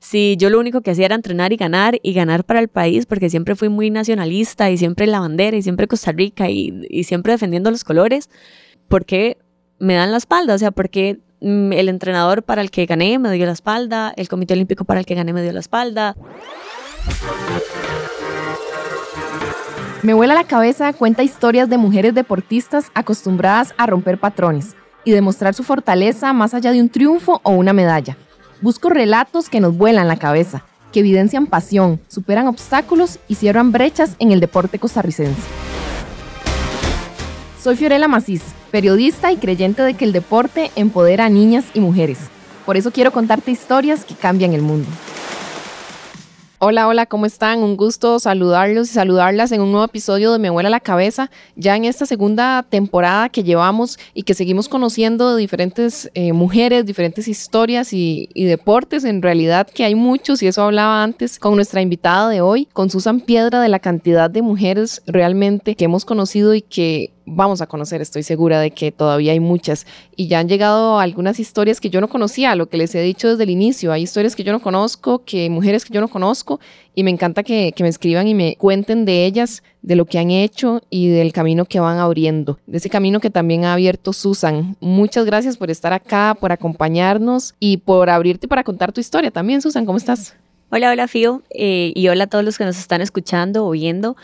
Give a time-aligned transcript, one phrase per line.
[0.00, 3.06] si yo lo único que hacía era entrenar y ganar y ganar para el país,
[3.06, 7.32] porque siempre fui muy nacionalista y siempre la bandera y siempre Costa Rica y, siempre
[7.32, 8.30] defendiendo los colores,
[8.86, 9.38] ¿por qué
[9.78, 10.54] me dan la espalda?
[10.54, 14.12] O sea, ¿por qué mm, el entrenador para el que gané me dio la espalda,
[14.16, 16.16] el Comité Olímpico para el que gané me dio la espalda?
[20.02, 25.54] Me vuela la cabeza cuenta historias de mujeres deportistas acostumbradas a romper patrones y demostrar
[25.54, 28.16] su fortaleza más allá de un triunfo o una medalla.
[28.60, 34.16] Busco relatos que nos vuelan la cabeza, que evidencian pasión, superan obstáculos y cierran brechas
[34.18, 35.40] en el deporte costarricense.
[37.62, 38.42] Soy Fiorella Macís,
[38.72, 42.18] periodista y creyente de que el deporte empodera a niñas y mujeres.
[42.66, 44.88] Por eso quiero contarte historias que cambian el mundo.
[46.60, 47.62] Hola, hola, ¿cómo están?
[47.62, 51.76] Un gusto saludarlos y saludarlas en un nuevo episodio de Me Abuela la Cabeza, ya
[51.76, 57.28] en esta segunda temporada que llevamos y que seguimos conociendo de diferentes eh, mujeres, diferentes
[57.28, 61.80] historias y, y, deportes, en realidad que hay muchos y eso hablaba antes con nuestra
[61.80, 66.56] invitada de hoy, con Susan Piedra, de la cantidad de mujeres realmente que hemos conocido
[66.56, 69.86] y que vamos a conocer, estoy segura de que todavía hay muchas.
[70.16, 73.28] Y ya han llegado algunas historias que yo no conocía, lo que les he dicho
[73.28, 73.92] desde el inicio.
[73.92, 76.60] Hay historias que yo no conozco, que mujeres que yo no conozco,
[76.94, 80.30] y me encanta que, me escriban y me cuenten de ellas, de lo que han
[80.30, 84.76] hecho y del camino que van abriendo, de ese camino que también ha abierto Susan.
[84.80, 89.62] Muchas gracias por estar acá, por acompañarnos y por abrirte para contar tu historia también,
[89.62, 89.86] Susan.
[89.86, 90.34] ¿Cómo estás?
[90.70, 94.16] Hola, hola, Fío, eh, y hola a todos los que nos están escuchando o viendo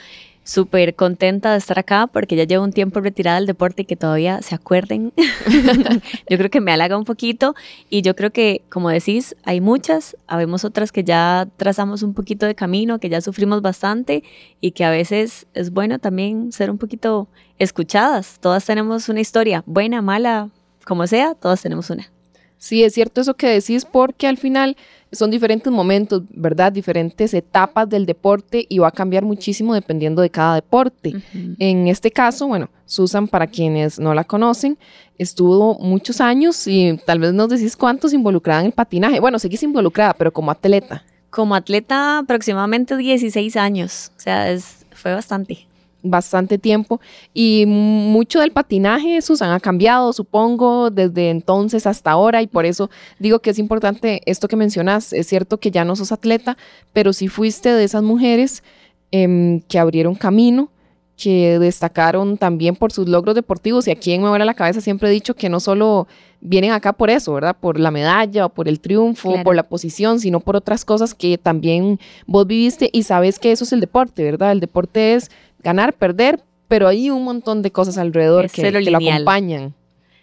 [0.45, 3.97] súper contenta de estar acá porque ya llevo un tiempo retirada del deporte y que
[3.97, 5.13] todavía se acuerden.
[6.29, 7.55] yo creo que me halaga un poquito
[7.91, 12.47] y yo creo que, como decís, hay muchas, habemos otras que ya trazamos un poquito
[12.47, 14.23] de camino, que ya sufrimos bastante
[14.61, 17.27] y que a veces es bueno también ser un poquito
[17.59, 18.39] escuchadas.
[18.41, 20.51] Todas tenemos una historia, buena, mala,
[20.85, 22.11] como sea, todas tenemos una.
[22.59, 24.77] Sí, es cierto eso que decís porque al final
[25.15, 26.73] son diferentes momentos, ¿verdad?
[26.73, 31.15] Diferentes etapas del deporte y va a cambiar muchísimo dependiendo de cada deporte.
[31.59, 34.79] En este caso, bueno, Susan, para quienes no la conocen,
[35.19, 39.21] estuvo muchos años y tal vez nos decís cuántos involucrada en el patinaje.
[39.21, 41.05] Bueno, seguís involucrada, pero como atleta.
[41.31, 45.67] Como atleta aproximadamente 16 años, o sea, es, fue bastante
[46.05, 47.01] bastante tiempo
[47.33, 52.91] y mucho del patinaje, Susan, ha cambiado, supongo, desde entonces hasta ahora y por eso
[53.19, 55.13] digo que es importante esto que mencionas.
[55.13, 56.57] Es cierto que ya no sos atleta,
[56.93, 58.63] pero sí fuiste de esas mujeres
[59.11, 60.71] em, que abrieron camino,
[61.17, 65.09] que destacaron también por sus logros deportivos y aquí en Me Vuela la Cabeza siempre
[65.09, 66.07] he dicho que no solo
[66.45, 67.57] vienen acá por eso, ¿verdad?
[67.59, 71.39] Por la medalla o por el triunfo, por la posición, sino por otras cosas que
[71.39, 74.53] también vos viviste y sabes que eso es el deporte, ¿verdad?
[74.53, 75.31] El deporte es
[75.63, 79.75] ganar, perder, pero hay un montón de cosas alrededor que, que lo acompañan.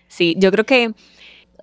[0.07, 0.93] Sí, yo creo que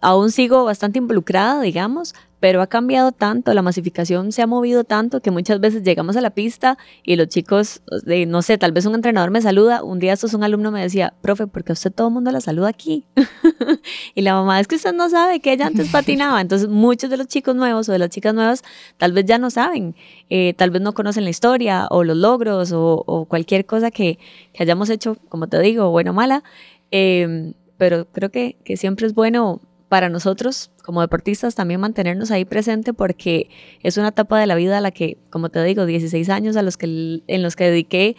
[0.01, 5.21] aún sigo bastante involucrada, digamos, pero ha cambiado tanto, la masificación se ha movido tanto
[5.21, 8.87] que muchas veces llegamos a la pista y los chicos, de, no sé, tal vez
[8.87, 11.93] un entrenador me saluda, un día estos un alumno me decía, profe, ¿por qué usted
[11.93, 13.05] todo el mundo la saluda aquí?
[14.15, 17.17] y la mamá es que usted no sabe que ella antes patinaba, entonces muchos de
[17.17, 18.63] los chicos nuevos o de las chicas nuevas
[18.97, 19.97] tal vez ya no saben,
[20.31, 24.19] eh, tal vez no conocen la historia o los logros o, cualquier cosa que,
[24.53, 26.45] que, hayamos hecho, como te digo, bueno o mala,
[26.91, 32.47] eh, pero creo que, que siempre es bueno para nosotros como deportistas también mantenernos ahí
[32.47, 33.51] presente porque
[33.83, 36.63] es una etapa de la vida a la que, como te digo, 16 años a
[36.63, 38.17] los que, en los que dediqué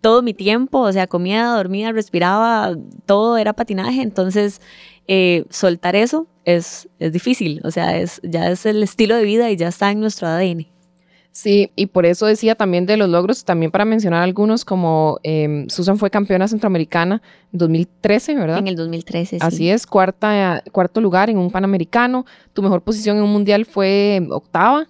[0.00, 2.74] todo mi tiempo, o sea, comía, dormía, respiraba,
[3.04, 4.62] todo era patinaje, entonces
[5.06, 9.50] eh, soltar eso es, es difícil, o sea, es, ya es el estilo de vida
[9.50, 10.77] y ya está en nuestro ADN.
[11.38, 15.68] Sí, y por eso decía también de los logros, también para mencionar algunos, como em,
[15.68, 17.22] Susan fue campeona centroamericana
[17.52, 18.58] en 2013, ¿verdad?
[18.58, 19.38] En el 2013, sí.
[19.40, 22.26] Así es, cuarta, cuarto lugar en un panamericano.
[22.54, 24.88] Tu mejor posición en un mundial fue octava.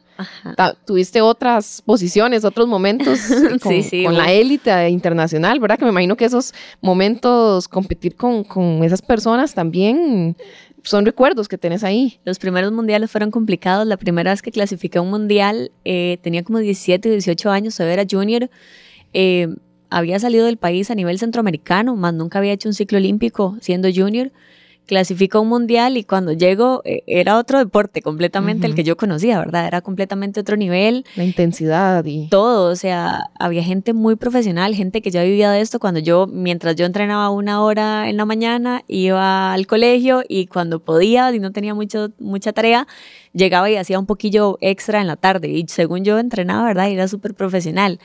[0.85, 3.21] Tuviste otras posiciones, otros momentos
[3.63, 5.79] con, la élite internacional, ¿verdad?
[5.79, 10.37] Que me imagino que esos momentos, competir con, con esas personas también
[10.83, 12.21] son recuerdos que tenés ahí.
[12.25, 13.87] Los primeros mundiales fueron complicados.
[13.87, 18.03] La primera vez que clasifiqué a un mundial eh, tenía como 17, 18 años, todavía
[18.03, 18.51] era junior.
[19.13, 19.49] Eh,
[19.91, 23.89] había salido del país a nivel centroamericano, más nunca había hecho un ciclo olímpico siendo
[23.95, 24.33] junior
[24.89, 28.97] clasifico a un mundial y cuando llego eh, era otro deporte completamente el que yo
[28.97, 29.67] conocía, ¿verdad?
[29.67, 31.05] Era completamente otro nivel.
[31.15, 32.29] La intensidad y...
[32.29, 36.27] Todo, o sea, había gente muy profesional, gente que ya vivía de esto cuando yo,
[36.27, 41.39] mientras yo entrenaba una hora en la mañana, iba al colegio y cuando podía, y
[41.39, 42.89] no tenía mucho, mucha tarea,
[43.35, 46.89] llegaba y hacía un poquillo extra en la tarde y según yo entrenaba, ¿verdad?
[46.89, 48.01] Era súper profesional.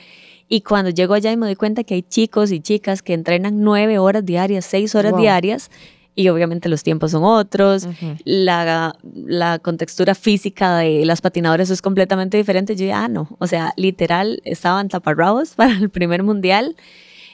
[0.48, 3.62] Y cuando llego allá y me doy cuenta que hay chicos y chicas que entrenan
[3.62, 5.70] nueve horas diarias, seis horas diarias,
[6.16, 7.88] y obviamente los tiempos son otros,
[8.24, 12.76] la, la, contextura física de las patinadoras es completamente diferente.
[12.76, 16.76] Yo ya ah, no, o sea, literal estaban taparrabos para el primer mundial.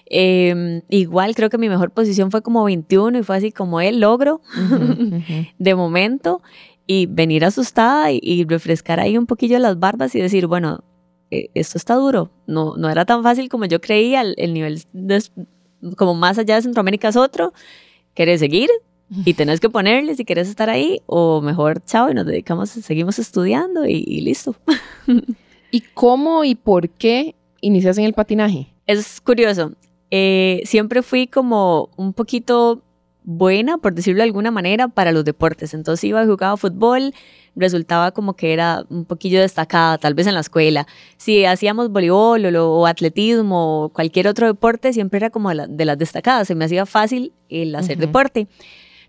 [0.06, 4.00] Em, igual creo que mi mejor posición fue como 21 y fue así como el
[4.00, 4.40] logro
[5.58, 6.42] de momento.
[6.86, 10.82] Y venir asustada y, refrescar ahí un poquillo las barbas y decir, bueno,
[11.30, 14.82] eh, esto está duro, no, no era tan fácil como yo creía, el, el nivel
[15.96, 17.52] como más allá de Centroamérica es otro
[18.20, 18.68] ¿Quieres seguir?
[19.24, 23.18] Y tenés que ponerle si quieres estar ahí o mejor, chao, y nos dedicamos, seguimos
[23.18, 24.54] estudiando y, listo.
[25.70, 28.74] ¿Y cómo y por qué inicias en el patinaje?
[28.86, 29.72] Es curioso.
[30.10, 32.82] Eh, siempre fui como un poquito
[33.24, 35.72] buena, por decirlo de alguna manera, para los deportes.
[35.72, 37.14] Entonces iba y jugaba fútbol,
[37.60, 40.86] resultaba como que era un poquillo destacada, tal vez en la escuela.
[41.16, 46.48] Si hacíamos voleibol o, atletismo o cualquier otro deporte, siempre era como de, las destacadas,
[46.48, 48.48] se me hacía fácil el hacer deporte.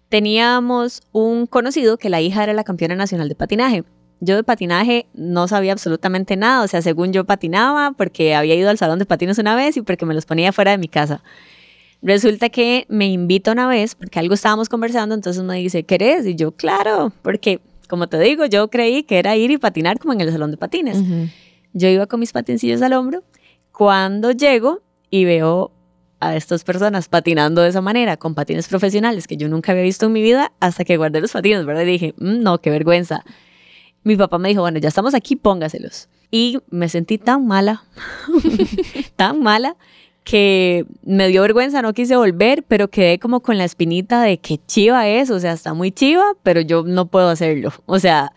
[0.09, 3.83] Teníamos un conocido que la hija era la campeona nacional de patinaje.
[4.19, 8.69] Yo de patinaje no sabía absolutamente nada, o sea, según yo patinaba porque había ido
[8.69, 11.23] al salón de patines una vez y porque me los ponía fuera de mi casa.
[12.03, 16.25] Resulta que me invita una vez porque algo estábamos conversando, entonces me dice, ¿querés?
[16.25, 17.61] Y yo, claro, porque
[17.91, 20.55] como te digo, yo creí que era ir y patinar como en el salón de
[20.55, 20.97] patines.
[21.73, 23.25] Yo iba con mis patincillos al hombro.
[23.73, 25.73] Cuando llego y veo
[26.21, 30.05] a estas personas patinando de esa manera, con patines profesionales que yo nunca había visto
[30.05, 31.81] en mi vida, hasta que guardé los patines, ¿verdad?
[31.81, 33.25] Y dije, mm, no, qué vergüenza.
[34.03, 36.07] Mi papá me dijo, bueno, ya estamos aquí, póngaselos.
[36.31, 37.83] Y me sentí tan mala,
[39.17, 39.75] tan mala,
[40.23, 44.59] que me dio vergüenza, no quise volver, pero quedé como con la espinita de que
[44.65, 47.71] chiva es, o sea, está muy chiva, pero yo no puedo hacerlo.
[47.85, 48.33] O sea,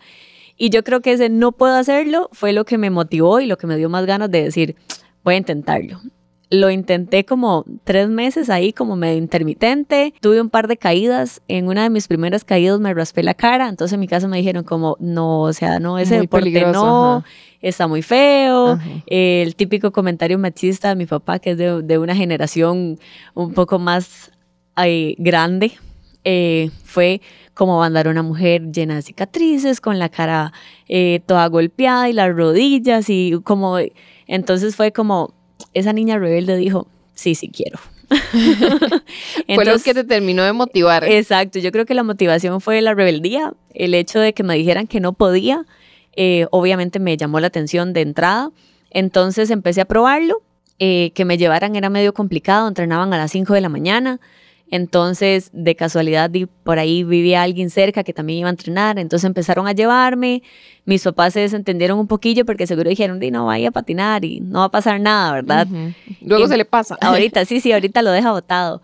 [0.57, 3.57] y yo creo que ese no puedo hacerlo fue lo que me motivó y lo
[3.57, 4.75] que me dio más ganas de decir,
[5.23, 5.99] voy a intentarlo.
[6.49, 10.13] Lo intenté como tres meses ahí, como medio intermitente.
[10.21, 11.41] Tuve un par de caídas.
[11.47, 13.67] En una de mis primeras caídas me raspé la cara.
[13.67, 17.23] Entonces en mi casa me dijeron como, no, o sea, no, ese deporte no,
[17.61, 18.79] está muy feo.
[19.07, 22.99] el típico comentario machista de mi papá, que es de, una generación
[23.33, 24.31] un poco más
[25.17, 25.71] grande,
[26.23, 27.21] eh, fue
[27.53, 30.51] como mandar a una mujer llena de cicatrices, con la cara
[30.87, 33.77] eh, toda golpeada y las rodillas y como...
[34.27, 35.34] Entonces fue como,
[35.73, 37.79] esa niña rebelde dijo, sí, sí quiero.
[39.55, 41.03] fue lo que te terminó de motivar.
[41.05, 44.87] Exacto, yo creo que la motivación fue la rebeldía, el hecho de que me dijeran
[44.87, 45.65] que no podía,
[46.15, 48.51] eh, obviamente me llamó la atención de entrada,
[48.91, 50.41] entonces empecé a probarlo,
[50.79, 54.19] eh, que me llevaran era medio complicado, entrenaban a las 5 de la mañana,
[54.71, 56.31] entonces, de casualidad,
[56.63, 58.97] por ahí vivía alguien cerca que también iba a entrenar.
[58.97, 60.41] Entonces empezaron a llevarme.
[60.85, 64.39] Mis papás se desentendieron un poquillo porque seguro dijeron, Di, no vaya a patinar y
[64.39, 65.67] no va a pasar nada, ¿verdad?
[66.21, 66.97] Luego se le pasa.
[67.01, 68.81] Ahorita, sí, sí, ahorita lo deja botado.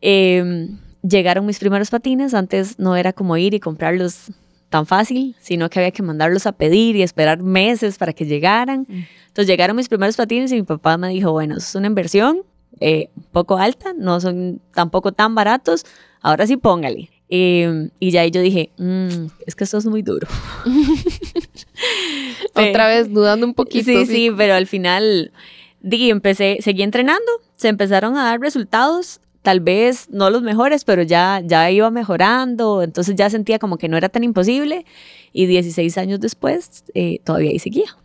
[0.00, 2.34] Em, llegaron mis primeros patines.
[2.34, 4.32] Antes no era como ir y comprarlos
[4.68, 8.86] tan fácil, sino que había que mandarlos a pedir y esperar meses para que llegaran.
[8.88, 12.42] Entonces llegaron mis primeros patines y mi papá me dijo, bueno, es una inversión
[12.80, 15.84] eh, un poco alta, no son tampoco tan baratos,
[16.20, 17.10] ahora sí póngale.
[17.28, 20.26] Em, y ya ahí yo dije, mm, es que esto es muy duro.
[22.54, 23.84] Otra vez dudando un poquito.
[23.84, 25.32] Sí, sí, pero al final
[25.80, 31.02] di, empecé, seguí entrenando, se empezaron a dar resultados, tal vez no los mejores, pero
[31.02, 34.84] ya, ya iba mejorando, entonces ya sentía como que no era tan imposible
[35.32, 37.96] y 16 años después eh, todavía ahí seguía.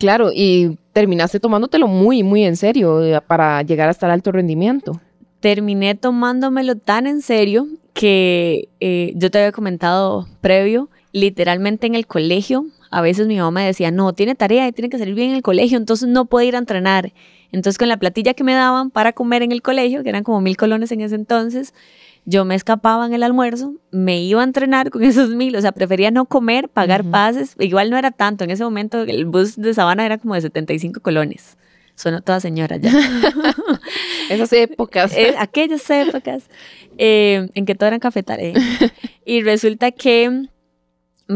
[0.00, 4.98] Claro, y terminaste tomándotelo muy, muy en serio eh, para llegar hasta el alto rendimiento.
[5.40, 12.06] Terminé tomándomelo tan en serio que eh, yo te había comentado previo, literalmente en el
[12.06, 15.30] colegio, a veces mi mamá me decía, no, tiene tarea y tiene que salir bien
[15.30, 17.12] en el colegio, entonces no puede ir a entrenar.
[17.52, 20.40] Entonces con la platilla que me daban para comer en el colegio, que eran como
[20.40, 21.74] mil colones en ese entonces,
[22.24, 25.72] yo me escapaba en el almuerzo, me iba a entrenar con esos mil, o sea,
[25.72, 29.74] prefería no comer, pagar pases, igual no era tanto, en ese momento el bus de
[29.74, 31.56] Sabana era como de 75 colones.
[31.96, 32.92] Suena toda señora ya.
[34.30, 35.14] Esas épocas.
[35.14, 36.48] Eh, aquellas épocas
[36.96, 38.40] eh, en que todo era cafetal.
[39.26, 40.46] y resulta que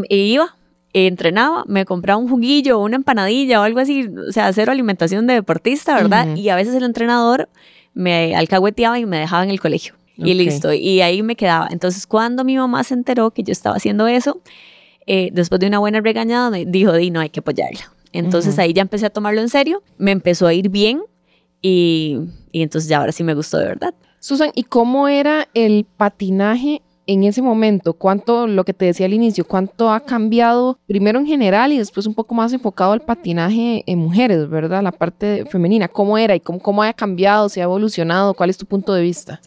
[0.08, 0.56] iba,
[0.94, 5.26] entrenaba, me compraba un juguillo o una empanadilla o algo así, o sea, cero alimentación
[5.26, 6.34] de deportista, ¿verdad?
[6.34, 7.50] Y a veces el entrenador
[7.92, 10.72] me alcahueteaba y me dejaba en el colegio y listo.
[10.72, 11.68] Y ahí me quedaba.
[11.70, 14.40] Entonces, cuando mi mamá se enteró que yo estaba haciendo eso,
[15.06, 17.92] eh, después de una buena regañada, me dijo, di, no, hay que apoyarla.
[18.12, 21.02] Entonces ahí ya empecé a tomarlo en serio, me empezó a ir bien
[21.60, 22.20] y,
[22.52, 23.92] y entonces ya ahora sí me gustó de verdad.
[24.20, 27.94] Susan, ¿y cómo era el patinaje en ese momento?
[27.94, 32.06] ¿Cuánto, lo que te decía al inicio, cuánto ha cambiado primero en general y después
[32.06, 34.80] un poco más enfocado al patinaje en mujeres, ¿verdad?
[34.82, 38.32] La parte femenina, ¿cómo era y cómo, cómo ha cambiado, si ha evolucionado?
[38.34, 39.40] ¿Cuál es tu punto de vista?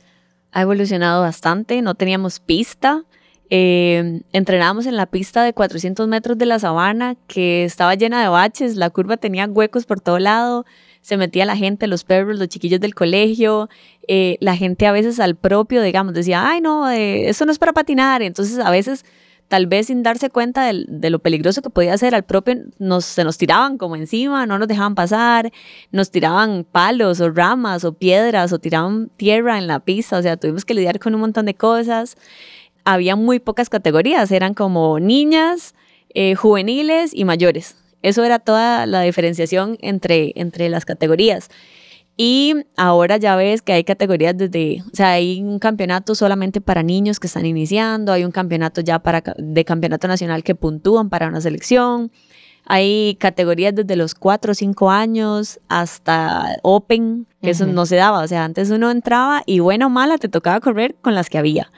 [0.52, 3.04] Ha evolucionado bastante, no teníamos pista.
[3.50, 8.28] Eh, entrenábamos en la pista de 400 metros de la sabana que estaba llena de
[8.28, 10.66] baches, la curva tenía huecos por todo lado,
[11.02, 13.70] se metía la gente, los perros, los chiquillos del colegio,
[14.10, 17.60] eh, la gente a veces al propio, digamos, decía, ay no, eh, eso no es
[17.60, 19.06] para patinar, entonces a veces
[19.48, 23.24] tal vez sin darse cuenta de, lo peligroso que podía ser al propio, nos, se
[23.24, 25.52] nos tiraban como encima, no nos dejaban pasar,
[25.92, 30.38] nos tiraban palos o ramas o piedras o tiraban tierra en la pista, o sea,
[30.38, 32.18] tuvimos que lidiar con un montón de cosas.
[32.84, 35.76] Había muy pocas categorías, eran como niñas,
[36.14, 37.76] eh, juveniles y mayores.
[38.02, 41.50] Eso era toda la diferenciación entre, entre las categorías.
[42.20, 46.82] Y ahora ya ves que hay categorías desde, o sea, hay un campeonato solamente para
[46.82, 51.28] niños que están iniciando, hay un campeonato ya para, de campeonato nacional que puntúan para
[51.28, 52.12] una selección,
[52.66, 58.20] hay categorías desde los 4 o 5 años hasta Open, que eso no se daba,
[58.20, 61.38] o sea, antes uno entraba y bueno o mala te tocaba correr con las que
[61.38, 61.72] había.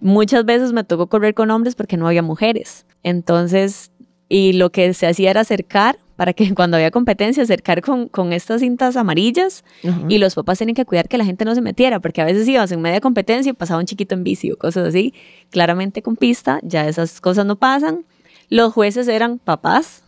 [0.00, 2.86] Muchas veces me tocó correr con hombres porque no había mujeres.
[3.02, 3.90] Entonces,
[4.32, 8.32] y lo que se hacía era acercar para que cuando había competencia acercar con, con
[8.32, 9.62] estas cintas amarillas
[10.08, 12.48] y los papás tienen que cuidar que la gente no se metiera, porque a veces
[12.48, 15.12] ibas en media competencia y pasaba un chiquito en bici o cosas así.
[15.50, 18.06] Claramente con pista ya esas cosas no pasan.
[18.48, 20.02] Los jueces eran papás.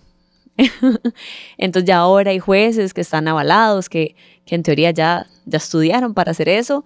[1.59, 4.17] Entonces ya ahora hay jueces que están avalados, que,
[4.47, 6.83] que en teoría ya, ya estudiaron para hacer eso.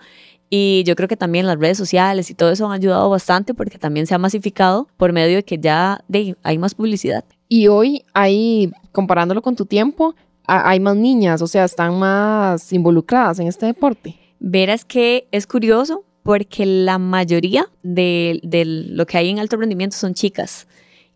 [0.50, 3.78] Y yo creo que también las redes sociales y todo eso han ayudado bastante porque
[3.78, 7.25] también se ha masificado por medio de que ya de, hay más publicidad.
[7.49, 10.14] Y hoy hay, comparándolo con tu tiempo,
[10.47, 14.19] hay más niñas, o sea, están más involucradas en este deporte.
[14.40, 19.97] Verás que es curioso porque la mayoría de, de, lo que hay en alto rendimiento
[19.97, 20.67] son chicas.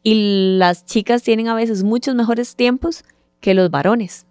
[0.02, 3.04] Y las chicas tienen a veces muchos mejores tiempos
[3.40, 4.26] que los varones.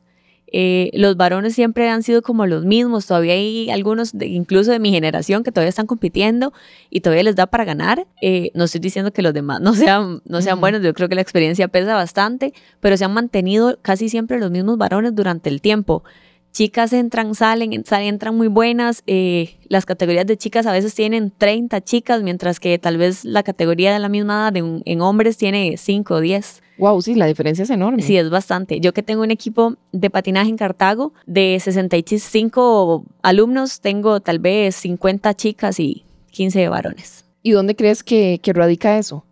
[0.54, 4.92] Eh, los varones siempre han sido como los mismos, todavía hay algunos, incluso de mi
[4.92, 6.52] generación, que todavía están compitiendo
[6.90, 8.06] y todavía les da para ganar.
[8.22, 11.16] Eh, no estoy diciendo que los demás no sean, no sean buenos, yo creo que
[11.16, 15.62] la experiencia pesa bastante, pero se han mantenido casi siempre los mismos varones durante el
[15.62, 16.04] tiempo.
[16.52, 19.04] Chicas entran, salen, salen entran muy buenas.
[19.08, 23.44] Eh, las categorías de chicas a veces tienen 30 chicas, mientras que tal vez la
[23.44, 26.62] categoría de la misma edad en hombres tiene 5 o 10.
[26.82, 28.02] Wow, sí, la diferencia es enorme.
[28.02, 28.80] Sí, es bastante.
[28.80, 34.78] Yo que tengo un equipo de patinaje en Cartago de 65 alumnos, tengo tal vez
[34.78, 37.24] 50 chicas y 15 varones.
[37.44, 39.24] ¿Y dónde crees que, que radica eso?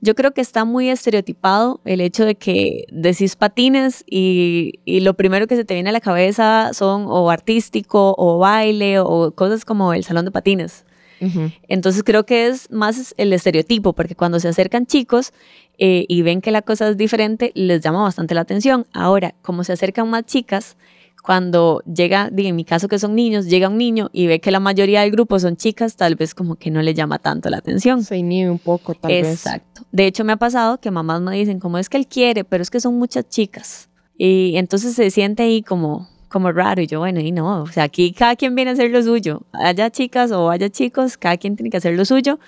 [0.00, 5.14] Yo creo que está muy estereotipado el hecho de que decís patines y, y, lo
[5.14, 9.64] primero que se te viene a la cabeza son o artístico o baile o cosas
[9.64, 10.84] como el salón de patines.
[11.68, 15.32] Entonces creo que es más el estereotipo, porque cuando se acercan chicos
[15.84, 18.86] eh, y ven que la cosa es diferente, les llama bastante la atención.
[18.92, 20.76] Ahora, como se acercan más chicas,
[21.24, 24.60] cuando llega, en mi caso que son niños, llega un niño y ve que la
[24.60, 28.04] mayoría del grupo son chicas, tal vez como que no le llama tanto la atención.
[28.04, 29.26] Se inhibe un poco, tal vez.
[29.26, 29.82] Exacto.
[29.90, 32.62] De hecho, me ha pasado que mamás me dicen, como es que él quiere, pero
[32.62, 33.88] es que son muchas chicas.
[34.16, 36.80] Y entonces se siente ahí como, como raro.
[36.80, 39.42] Y yo, bueno, y no, o sea, aquí cada quien viene a hacer lo suyo.
[39.52, 42.38] Haya chicas o haya chicos, cada quien tiene que hacer lo suyo.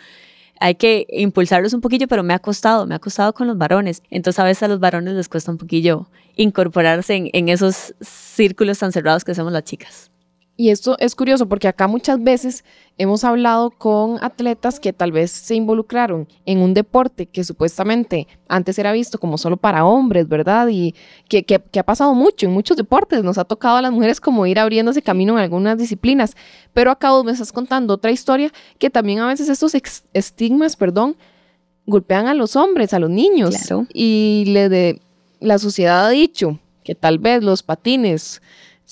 [0.61, 4.03] Hay que impulsarlos un poquillo, pero me ha costado, me ha costado con los varones.
[4.11, 8.79] Entonces a veces a los varones les cuesta un poquillo incorporarse en, en esos círculos
[8.79, 10.14] tan cerrados que hacemos las chicas.
[10.57, 12.65] Y esto es curioso porque acá muchas veces
[12.97, 18.79] hemos hablado con atletas que tal vez se involucraron en un deporte que supuestamente antes
[18.79, 20.69] era visto como solo para hombres, ¿verdad?
[20.69, 20.95] Y
[21.29, 23.25] que, que, ha pasado mucho en muchos deportes.
[23.25, 26.37] Nos ha tocado a las mujeres como ir abriéndose camino en algunas disciplinas.
[26.73, 29.73] Pero acá vos me estás contando otra historia que también a veces estos
[30.13, 31.17] estigmas, perdón,
[31.85, 33.57] golpean a los hombres, a los niños.
[33.93, 35.01] Y le de,
[35.41, 38.41] la sociedad ha dicho que tal vez los patines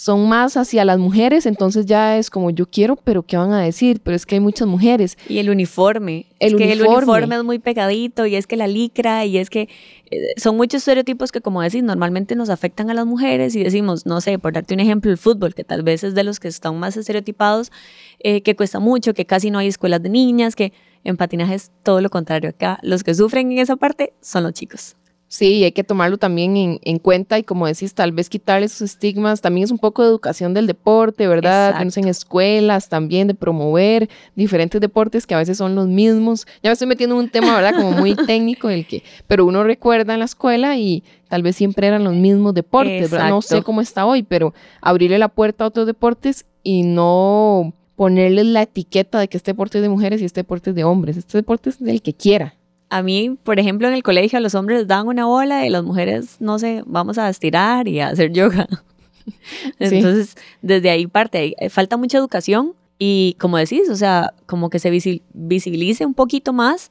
[0.02, 3.60] son más hacia las mujeres, entonces ya es como yo quiero, pero ¿qué van a
[3.60, 4.00] decir?
[4.02, 5.16] Pero es que hay muchas mujeres.
[5.28, 6.26] Y el uniforme.
[6.40, 6.72] El, es que uniforme.
[6.72, 9.68] el uniforme es muy pegadito y es que la licra y es que
[10.10, 14.04] eh, son muchos estereotipos que como decís normalmente nos afectan a las mujeres y decimos,
[14.04, 16.48] no sé, por darte un ejemplo, el fútbol, que tal vez es de los que
[16.48, 17.70] están más estereotipados,
[18.18, 20.72] eh, que cuesta mucho, que casi no hay escuelas de niñas, que
[21.04, 22.80] en patinaje es todo lo contrario acá.
[22.82, 24.96] Los que sufren en esa parte son los chicos.
[25.32, 29.40] Sí, hay que tomarlo también en, cuenta y como decís, tal vez quitar esos estigmas.
[29.40, 31.74] También es un poco de educación del deporte, ¿verdad?
[31.80, 36.46] en escuelas también, de promover diferentes deportes que a veces son los mismos.
[36.62, 37.74] Ya me estoy metiendo en un tema, ¿verdad?
[37.74, 41.86] Como muy técnico, el que, pero uno recuerda en la escuela y tal vez siempre
[41.86, 43.30] eran los mismos deportes, ¿verdad?
[43.30, 48.44] No sé cómo está hoy, pero abrirle la puerta a otros deportes y no ponerles
[48.44, 51.16] la etiqueta de que este deporte es de mujeres y este deporte es de hombres.
[51.16, 52.54] Este deporte es del que quiera
[52.92, 55.70] a mí, por ejemplo, en el colegio a los hombres les dan una bola y
[55.70, 58.68] las mujeres, no sé, vamos a estirar y a hacer yoga.
[59.78, 64.90] Entonces, desde ahí parte, falta mucha educación y como decís, o sea, como que se
[64.90, 66.90] visibilice un poquito más,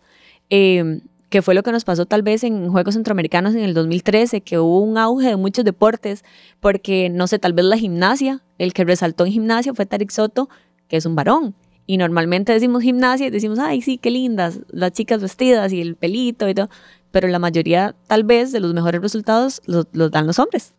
[0.49, 4.41] eh, que fue lo que nos pasó tal vez en Juegos Centroamericanos en el 2013,
[4.41, 6.25] que hubo un auge de muchos deportes,
[6.59, 10.49] porque no sé, tal vez la gimnasia, el que resaltó en gimnasia fue Tarik Soto,
[10.87, 11.53] que es un varón.
[11.85, 15.95] Y normalmente decimos gimnasia y decimos, ay, sí, qué lindas, las chicas vestidas y el
[15.95, 16.69] pelito y todo.
[17.11, 20.73] Pero la mayoría, tal vez, de los mejores resultados los, dan los hombres.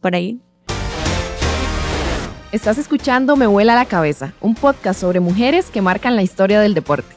[0.00, 0.38] Por ahí.
[2.52, 6.74] Estás escuchando Me Vuela la Cabeza, un podcast sobre mujeres que marcan la historia del
[6.74, 7.14] deporte.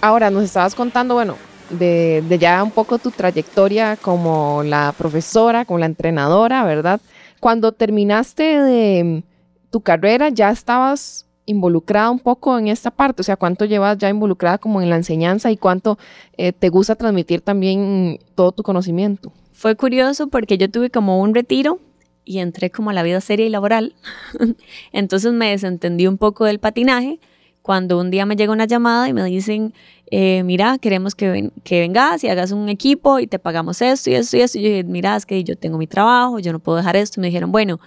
[0.00, 1.36] Ahora nos estabas contando, bueno,
[1.70, 7.00] de, ya un poco tu trayectoria como la profesora, como la entrenadora, ¿verdad?
[7.40, 9.22] Cuando terminaste de
[9.70, 14.08] tu carrera, ya estabas involucrada un poco en esta parte, o sea, cuánto llevas ya
[14.08, 15.98] involucrada como en la enseñanza y cuánto
[16.36, 19.32] eh, te gusta transmitir también todo tu conocimiento.
[19.52, 21.80] Fue curioso porque yo tuve como un retiro
[22.24, 23.94] y entré como a la vida seria y laboral,
[24.92, 27.20] entonces me desentendí un poco del patinaje
[27.64, 29.72] cuando un día me llega una llamada y me dicen,
[30.10, 34.14] eh, mira, queremos que, que, vengas y hagas un equipo y te pagamos esto y
[34.14, 34.58] esto y esto.
[34.58, 37.22] Y yo dije, mira, es que yo tengo mi trabajo, yo no puedo dejar esto.
[37.22, 37.80] Me dijeron, bueno,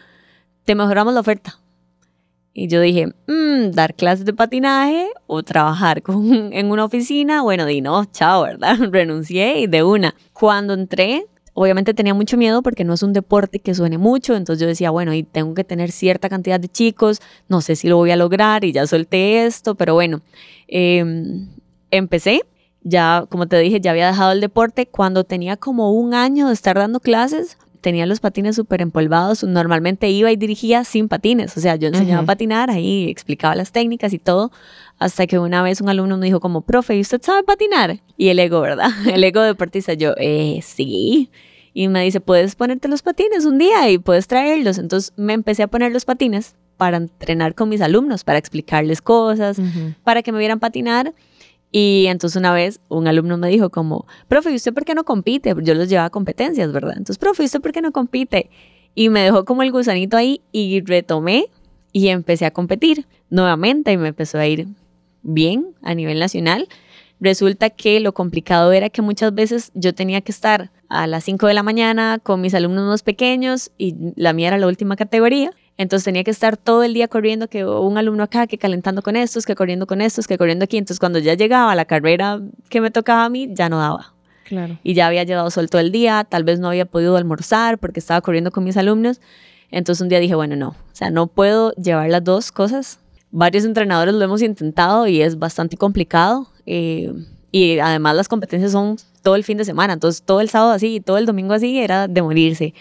[0.66, 1.60] te mejoramos la oferta.
[2.60, 7.44] Y yo dije, mmm, dar clases de patinaje o trabajar con, en una oficina.
[7.44, 8.78] Bueno, di no, chao, ¿verdad?
[8.92, 10.16] Renuncié y de una.
[10.34, 11.28] Cuando entré,
[11.60, 14.92] Obviamente tenía mucho miedo porque no es un deporte que suene mucho, entonces yo decía,
[14.92, 18.16] bueno, y tengo que tener cierta cantidad de chicos, no sé si lo voy a
[18.16, 20.22] lograr y ya solté esto, pero bueno,
[20.68, 21.50] em,
[21.90, 22.42] empecé.
[22.84, 24.86] Ya, como te dije, ya había dejado el deporte.
[24.86, 27.58] Cuando tenía como un año de estar dando clases,
[27.88, 29.46] tenía los patines súper empolvados.
[29.46, 31.56] Normalmente iba y dirigía sin patines.
[31.56, 34.52] O sea, yo enseñaba a patinar, ahí explicaba las técnicas y todo.
[35.00, 38.02] Hasta que una vez un alumno me dijo como, profe, ¿y usted sabe patinar?
[38.18, 38.90] Y el ego, ¿verdad?
[39.14, 39.94] El ego deportista.
[39.94, 41.30] Yo, eh, sí
[41.74, 44.80] y me dice, puedes ponerte los patines un día y puedes traerlos.
[44.80, 49.62] Entonces me empecé a poner los patines para entrenar con mis alumnos, para explicarles cosas,
[50.04, 51.14] para que me vieran patinar.
[51.72, 55.04] Y entonces una vez un alumno me dijo como, profe, ¿y usted por qué no
[55.04, 55.54] compite?
[55.62, 56.94] Yo los llevaba a competencias, ¿verdad?
[56.98, 58.50] Entonces, profe, ¿y usted por qué no compite?
[58.96, 61.48] Y me dejó como el gusanito ahí y retomé
[61.92, 64.68] y empecé a competir nuevamente y me empezó a ir
[65.24, 66.68] bien a nivel nacional.
[67.20, 71.48] Resulta que lo complicado era que muchas veces yo tenía que estar a las 5
[71.48, 75.52] de la mañana con mis alumnos más pequeños y la mía era la última categoría.
[75.78, 79.16] Entonces tenía que estar todo el día corriendo, que un alumno acá, que calentando con
[79.16, 80.78] estos, que corriendo con estos, que corriendo aquí.
[80.78, 84.14] Entonces cuando ya llegaba a la carrera que me tocaba a mí, ya no daba.
[84.46, 84.80] Claro.
[84.84, 88.00] Y ya había llevado sol todo el día, tal vez no había podido almorzar porque
[88.00, 89.22] estaba corriendo con mis alumnos.
[89.70, 93.00] Entonces un día dije, bueno, no, o sea, no puedo llevar las dos cosas.
[93.30, 96.48] Varios entrenadores lo hemos intentado y es bastante complicado.
[96.66, 97.14] Eh,
[97.52, 100.96] y además las competencias son todo el fin de semana, entonces todo el sábado así
[100.96, 102.74] y todo el domingo así era de morirse.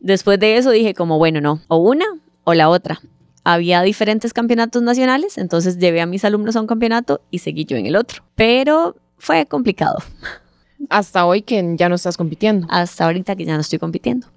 [0.00, 2.06] Después de eso dije como, bueno, no, o una
[2.44, 3.00] o la otra.
[3.44, 7.76] Había diferentes campeonatos nacionales, entonces llevé a mis alumnos a un campeonato y seguí yo
[7.76, 8.22] en el otro.
[8.34, 9.98] Pero fue complicado.
[10.90, 12.66] Hasta hoy que ya no estás compitiendo.
[12.70, 14.28] Hasta ahorita que ya no estoy compitiendo.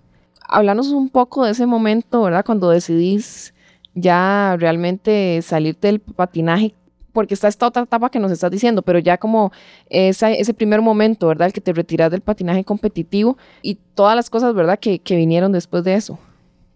[0.47, 2.43] Háblanos un poco de ese momento, ¿verdad?
[2.45, 3.53] Cuando decidís
[3.93, 6.73] ya realmente salirte del patinaje
[7.13, 9.51] porque está esta otra etapa que nos estás diciendo, pero ya como
[9.89, 11.47] ese primer momento, ¿verdad?
[11.47, 14.79] El que te retiras del patinaje competitivo y todas las cosas, ¿verdad?
[14.79, 16.19] Que, que vinieron después de eso.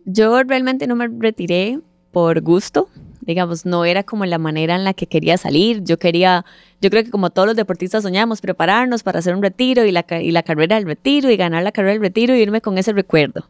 [0.06, 1.80] Yo realmente no me retiré
[2.12, 2.90] por gusto,
[3.26, 5.84] digamos, no era como la manera en la que quería salir.
[5.84, 6.46] Yo quería,
[6.80, 10.06] yo creo que como todos los deportistas soñamos, prepararnos para hacer un retiro y la,
[10.22, 12.94] y la carrera del retiro y ganar la carrera del retiro y irme con ese
[12.94, 13.50] recuerdo.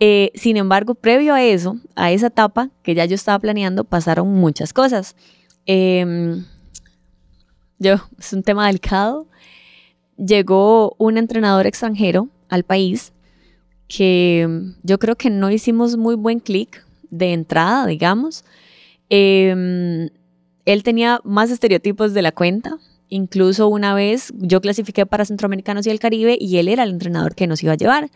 [0.00, 4.28] Eh, sin embargo, previo a eso, a esa etapa que ya yo estaba planeando, pasaron
[4.28, 5.14] muchas cosas.
[5.66, 6.44] Em,
[7.78, 9.26] yo, es un tema delicado.
[10.16, 13.12] Llegó un entrenador extranjero al país
[13.88, 14.48] que
[14.82, 18.44] yo creo que no hicimos muy buen clic de entrada, digamos.
[19.08, 20.08] Em,
[20.64, 22.78] él tenía más estereotipos de la cuenta.
[23.08, 27.34] Incluso una vez yo clasifiqué para Centroamericanos y el Caribe y él era el entrenador
[27.34, 28.10] que nos iba a llevar.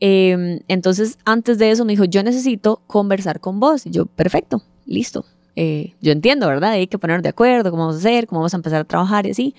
[0.00, 3.84] Em, entonces, antes de eso me dijo, yo necesito conversar con vos.
[3.84, 5.24] Yo, perfecto, listo,
[5.56, 6.72] eh, yo entiendo, ¿verdad?
[6.72, 9.26] Hay que poner de acuerdo cómo vamos a hacer, cómo vamos a empezar a trabajar
[9.26, 9.54] y así.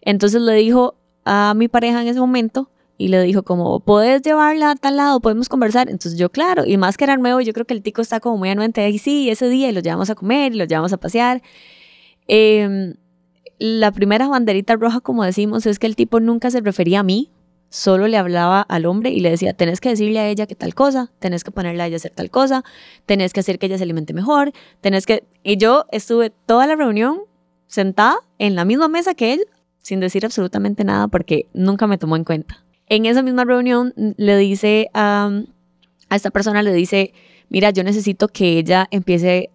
[0.00, 4.72] Entonces le dijo a mi pareja en ese momento y le dijo como, ¿puedes llevarla
[4.72, 5.20] a tal lado?
[5.20, 5.88] ¿Podemos conversar?
[5.88, 8.36] Entonces yo, claro, y más que era nuevo, yo creo que el tico está como
[8.36, 10.98] muy anuente, y sí, ese día y lo llevamos a comer y lo llevamos a
[10.98, 11.40] pasear.
[12.28, 12.94] Em,
[13.58, 17.30] la primera banderita roja, como decimos, es que el tipo nunca se refería a mí,
[17.70, 20.74] solo le hablaba al hombre y le decía, tenés que decirle a ella que tal
[20.74, 22.64] cosa, tenés que ponerle a ella a hacer tal cosa,
[23.06, 25.24] tenés que hacer que ella se alimente mejor, tenés que...
[25.42, 27.20] Y yo estuve toda la reunión
[27.68, 29.46] sentada en la misma mesa que él,
[29.78, 32.62] sin decir absolutamente nada porque nunca me tomó en cuenta.
[32.86, 35.30] En esa misma reunión le dice a,
[36.08, 37.14] a esta persona, le dice,
[37.48, 39.50] mira, yo necesito que ella empiece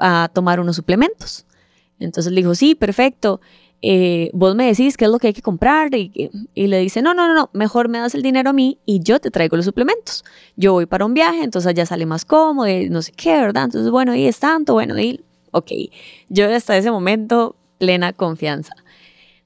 [0.00, 1.46] a tomar unos suplementos.
[1.98, 3.40] Entonces le dijo, sí, perfecto.
[3.82, 7.14] Eh, vos me decís qué es lo que hay que comprar y, le dice, no,
[7.14, 9.66] no, no, no, mejor me das el dinero a mí y yo te traigo los
[9.66, 10.24] suplementos.
[10.56, 13.64] Yo voy para un viaje, entonces allá sale más cómodo, no sé qué, ¿verdad?
[13.64, 15.70] Entonces, bueno, y es tanto, bueno, y ok,
[16.28, 18.74] yo hasta ese momento plena confianza.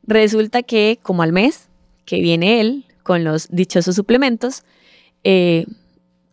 [0.07, 1.69] Resulta que como al mes
[2.05, 4.63] que viene él con los dichosos suplementos,
[5.25, 5.67] eh,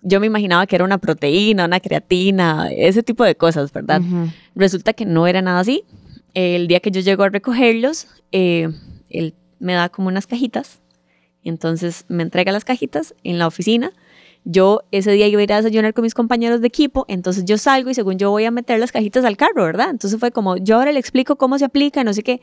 [0.02, 4.02] yo me imaginaba que era una proteína, una creatina, ese tipo de cosas, ¿verdad?
[4.56, 5.84] Resulta que no era nada así.
[6.40, 8.70] El día que yo llego a recogerlos, eh,
[9.10, 10.82] él me da como unas cajitas,
[11.44, 13.92] entonces me entrega las cajitas en la oficina.
[14.44, 17.58] Yo ese día iba a ir a desayunar con mis compañeros de equipo, entonces yo
[17.58, 19.90] salgo y según yo voy a meter las cajitas al carro, ¿verdad?
[19.90, 22.40] Entonces fue como, yo ahora le explico cómo se aplica, no sé qué.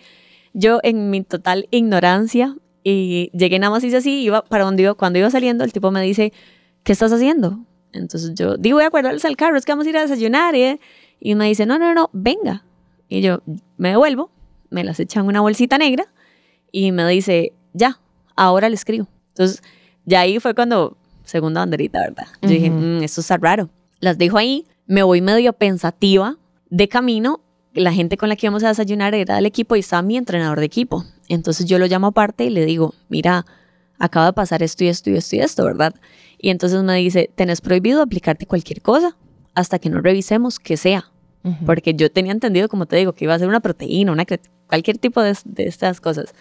[0.55, 4.95] Yo en mi total ignorancia y llegué nada más hice así, iba para donde iba,
[4.95, 6.33] cuando iba saliendo el tipo me dice,
[6.83, 7.61] ¿qué estás haciendo?
[7.93, 10.57] Entonces yo digo, voy a guardarles al carro, es que vamos a ir a desayunar.
[10.57, 10.81] ¿eh?
[11.21, 12.65] Y me dice, no, no, no, venga.
[13.09, 13.40] Y yo
[13.77, 14.31] me devuelvo,
[14.71, 16.07] me las echan en una bolsita negra
[16.73, 18.01] y me dice, ya,
[18.37, 19.09] ahora le escribo.
[19.29, 19.62] Entonces,
[20.05, 22.27] ya ahí fue cuando, segunda banderita, ¿verdad?
[22.43, 23.71] Yo dije, mm, esto está raro.
[24.01, 26.37] Las dejo ahí, me voy medio pensativa
[26.71, 27.40] de camino.
[27.73, 30.61] La gente con la que íbamos a desayunar era del equipo y estaba mi entrenador
[30.61, 31.05] de equipo.
[31.29, 33.47] Entonces yo lo llamo aparte y le digo, mira,
[33.99, 35.95] acaba de pasar esto y esto y esto y esto, ¿verdad?
[36.38, 39.17] Y entonces me dice, tenés prohibido aplicarte cualquier cosa
[39.55, 41.11] hasta que no revisemos qué sea.
[41.67, 44.25] Porque yo tenía entendido, como te digo, que iba a ser una proteína, una,
[44.67, 46.35] cualquier tipo de, estas cosas.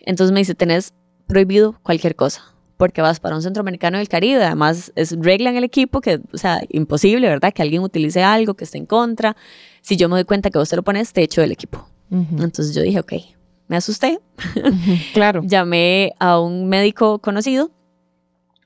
[0.00, 0.94] Entonces me dice, tenés
[1.26, 2.42] prohibido cualquier cosa
[2.76, 6.38] porque vas para un centroamericano del Caribe, además es regla en el equipo que, o
[6.38, 7.52] sea, imposible, ¿verdad?
[7.52, 9.36] Que alguien utilice algo que esté en contra.
[9.82, 11.88] Si yo me doy cuenta que vos te lo pones, te echo del equipo.
[12.08, 13.14] Entonces yo dije, ok,
[13.66, 14.20] me asusté.
[15.12, 15.42] claro.
[15.44, 17.70] Llamé a un médico conocido.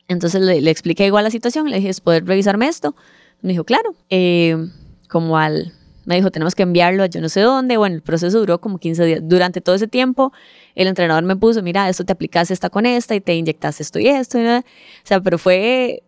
[0.09, 1.71] Entonces le, expliqué igual la situación.
[1.71, 2.95] Le dije, ¿es poder revisarme esto?
[3.41, 3.95] Me dijo, claro.
[4.11, 4.57] Eh,
[5.13, 5.73] como al.
[6.05, 7.77] Me dijo, tenemos que enviarlo a yo no sé dónde.
[7.77, 9.21] Bueno, el proceso duró como 15 días.
[9.23, 10.33] Durante todo ese tiempo,
[10.75, 14.01] el entrenador me puso, mira, esto te aplicaste esta con esta y te inyectaste esto
[14.01, 14.39] y esto.
[14.39, 14.63] O
[15.05, 16.03] sea, pero fue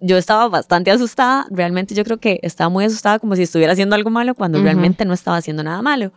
[0.00, 3.94] yo estaba bastante asustada, realmente yo creo que estaba muy asustada como si estuviera haciendo
[3.94, 6.12] algo malo cuando realmente no estaba haciendo nada malo.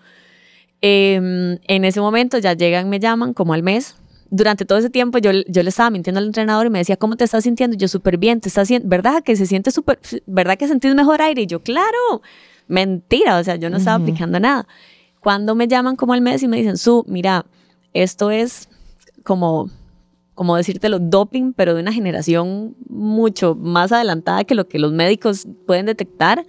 [0.82, 3.96] Em, en ese momento ya llegan, me llaman como al mes.
[4.36, 7.16] Durante todo ese tiempo yo, yo le estaba mintiendo al entrenador y me decía, ¿cómo
[7.16, 7.78] te estás sintiendo?
[7.78, 9.24] Yo súper bien, te estás ¿verdad?
[9.24, 11.44] Que se siente súper, ¿verdad que sentís mejor aire?
[11.44, 12.22] Y yo, claro,
[12.68, 14.68] mentira, o sea, yo no estaba aplicando nada.
[15.22, 17.46] Cuando me llaman como al mes y me dicen, Su, mira,
[17.94, 18.68] esto es
[19.24, 19.70] como,
[20.34, 25.48] como decírtelo, doping, pero de una generación mucho más adelantada que lo que los médicos
[25.66, 26.46] pueden detectar,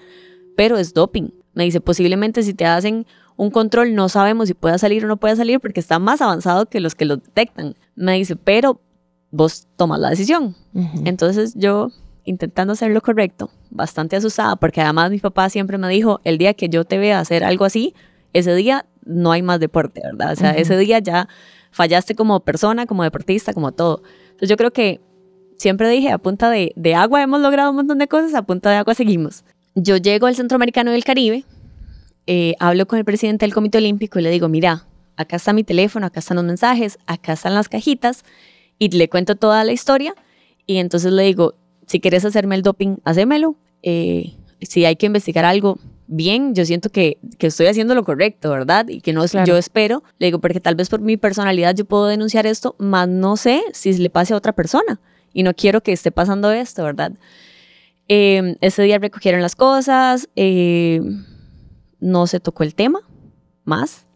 [0.56, 1.28] pero es doping.
[1.54, 5.18] Me dice, posiblemente si te hacen un control no sabemos si pueda salir o no
[5.18, 7.74] puede salir porque está más avanzado que los que lo detectan.
[7.94, 8.80] Me dice, pero
[9.30, 10.56] vos tomas la decisión.
[11.04, 11.90] Entonces yo,
[12.24, 16.54] intentando hacer lo correcto, bastante asustada, porque además mi papá siempre me dijo, el día
[16.54, 17.94] que yo te vea hacer algo así,
[18.32, 20.32] ese día no hay más deporte, ¿verdad?
[20.32, 21.28] O sea, ese día ya
[21.70, 24.02] fallaste como persona, como deportista, como todo.
[24.24, 25.00] Entonces yo creo que
[25.58, 28.70] siempre dije, a punta de, de agua hemos logrado un montón de cosas, a punta
[28.70, 29.44] de agua seguimos.
[29.74, 31.44] Yo llego al Centroamericano del Caribe,
[32.26, 34.86] eh, hablo con el presidente del Comité Olímpico y le digo, mira,
[35.16, 38.24] acá está mi teléfono, acá están los mensajes, acá están las cajitas
[38.78, 40.14] y le cuento toda la historia
[40.66, 41.54] y entonces le digo,
[41.86, 43.56] si quieres hacerme el doping, hacémelo.
[43.82, 48.50] Eh, si hay que investigar algo, bien, yo siento que, que, estoy haciendo lo correcto,
[48.50, 48.88] ¿verdad?
[48.88, 51.84] Y que no es, yo espero, le digo, porque tal vez por mi personalidad yo
[51.84, 55.00] puedo denunciar esto, más no sé si le pase a otra persona
[55.32, 57.12] y no quiero que esté pasando esto, ¿verdad?
[58.08, 61.00] Eh, ese día recogieron las cosas, eh,
[62.00, 63.00] no se tocó el tema
[63.64, 64.06] más.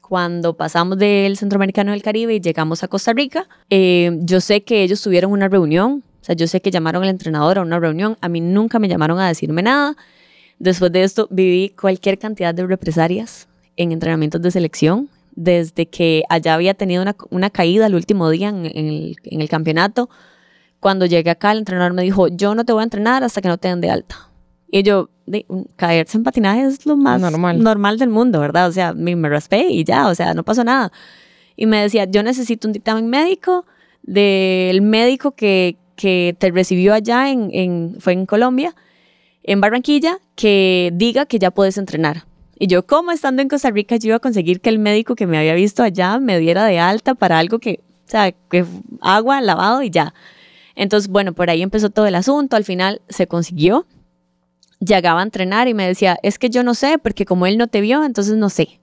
[0.00, 4.82] Cuando pasamos del Centroamericano del Caribe y llegamos a Costa Rica, eh, yo sé que
[4.82, 8.16] ellos tuvieron una reunión, o sea, yo sé que llamaron al entrenador a una reunión,
[8.20, 9.96] a mí nunca me llamaron a decirme nada.
[10.58, 16.54] Después de esto viví cualquier cantidad de represalias en entrenamientos de selección, desde que allá
[16.54, 20.08] había tenido una, caída el último día en, el, en el campeonato.
[20.80, 23.48] Cuando llegué acá, el entrenador me dijo, yo no te voy a entrenar hasta que
[23.48, 24.30] no te den de alta.
[24.70, 27.62] Y yo, de, caerse en patinaje es lo más normal.
[27.62, 28.68] normal del mundo, ¿verdad?
[28.68, 30.92] O sea, me, me raspé y ya, o sea, no pasó nada.
[31.56, 33.64] Y me decía, yo necesito un dictamen médico
[34.02, 38.74] del médico que, que te recibió allá, en, en, fue en Colombia,
[39.42, 42.24] en Barranquilla, que diga que ya puedes entrenar.
[42.58, 45.26] Y yo, como estando en Costa Rica, yo iba a conseguir que el médico que
[45.26, 48.64] me había visto allá me diera de alta para algo que, o sea, que
[49.00, 50.14] agua, lavado y ya.
[50.74, 52.56] Entonces, bueno, por ahí empezó todo el asunto.
[52.56, 53.86] Al final se consiguió
[54.80, 57.66] llegaba a entrenar y me decía, es que yo no sé, porque como él no
[57.66, 58.80] te vio, entonces no sé.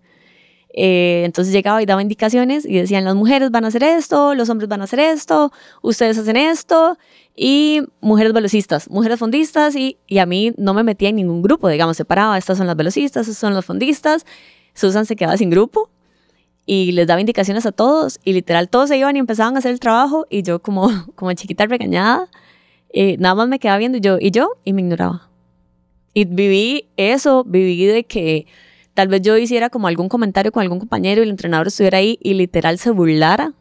[0.75, 4.49] Eh, entonces llegaba y daba indicaciones y decían, las mujeres van a hacer esto, los
[4.49, 5.51] hombres van a hacer esto,
[5.83, 6.97] ustedes hacen esto,
[7.35, 11.69] y mujeres velocistas, mujeres fondistas, y, y a mí no me metía en ningún grupo,
[11.69, 14.25] digamos, separaba, estas son las velocistas, estos son los fondistas,
[14.73, 15.89] Susan se quedaba sin grupo
[16.65, 19.71] y les daba indicaciones a todos y literal todos se iban y empezaban a hacer
[19.71, 22.29] el trabajo y yo como, como chiquita regañada,
[22.89, 25.32] eh, nada más me quedaba viendo yo y yo y me ignoraba.
[26.13, 28.45] Y viví eso, viví de que
[28.93, 32.19] tal vez yo hiciera como algún comentario con algún compañero y el entrenador estuviera ahí
[32.21, 33.53] y literal se burlara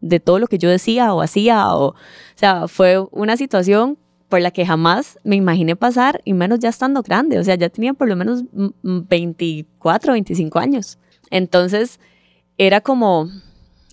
[0.00, 1.74] de todo lo que yo decía o hacía.
[1.74, 1.94] O, o
[2.34, 7.02] sea, fue una situación por la que jamás me imaginé pasar y menos ya estando
[7.02, 7.38] grande.
[7.38, 8.44] O sea, ya tenía por lo menos
[8.82, 10.98] 24, 25 años.
[11.30, 11.98] Entonces,
[12.58, 13.30] era como,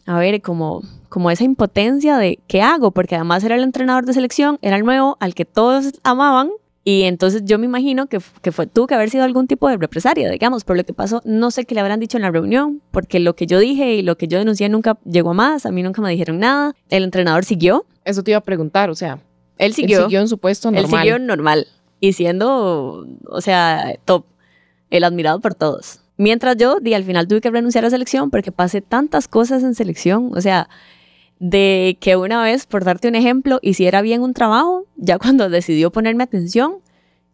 [0.05, 2.91] a ver, como, como esa impotencia de ¿qué hago?
[2.91, 6.49] Porque además era el entrenador de selección, era el nuevo al que todos amaban.
[6.88, 9.76] Y entonces yo me imagino que, que fue, tuvo que haber sido algún tipo de
[9.76, 11.19] represalia, digamos, por lo que pasó.
[11.26, 14.04] No sé qué le habrán dicho en la reunión, porque lo que yo dije y
[14.04, 16.76] lo que yo denuncié nunca llegó a más, a mí nunca me dijeron nada.
[16.91, 17.88] El entrenador siguió.
[18.04, 19.19] Eso te iba a preguntar, o sea,
[19.58, 19.98] él siguió.
[19.98, 20.86] Él siguió en su puesto normal.
[20.86, 21.67] Él siguió normal
[22.00, 24.26] y siendo, o sea, top,
[24.91, 26.02] el admirado por todos.
[26.17, 29.74] Mientras yo, di, al final tuve que renunciar a selección porque pasé tantas cosas en
[29.74, 30.69] selección, o sea,
[31.39, 35.91] de que una vez, por darte un ejemplo, hiciera bien un trabajo, ya cuando decidió
[35.91, 36.78] ponerme atención,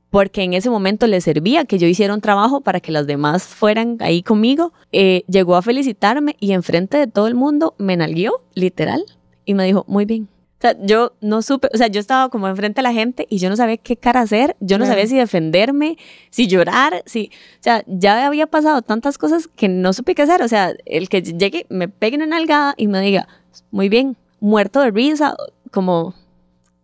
[0.09, 3.43] porque en ese momento le servía que yo hiciera un trabajo para que las demás
[3.43, 8.43] fueran ahí conmigo, eh, llegó a felicitarme y enfrente de todo el mundo me nalguió,
[8.53, 9.05] literal,
[9.45, 10.27] y me dijo, muy bien.
[10.57, 13.39] O sea, yo no supe, o sea, yo estaba como enfrente de la gente y
[13.39, 15.97] yo no sabía qué cara hacer, yo no sabía si defenderme,
[16.29, 20.43] si llorar, si, o sea, ya había pasado tantas cosas que no supe qué hacer,
[20.43, 23.27] o sea, el que llegue, me pegue una nalgada y me diga,
[23.71, 25.35] muy bien, muerto de risa,
[25.71, 26.13] como,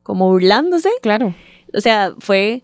[0.04, 0.90] como burlándose.
[1.02, 1.36] Claro.
[1.74, 2.64] O sea, fue,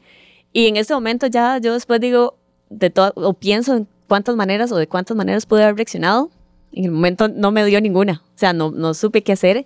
[0.53, 2.35] y en ese momento ya yo después digo,
[2.69, 6.29] de todo, o pienso en cuántas maneras o de cuántas maneras pude haber reaccionado.
[6.71, 9.65] En el momento no me dio ninguna, o sea, no, no supe qué hacer.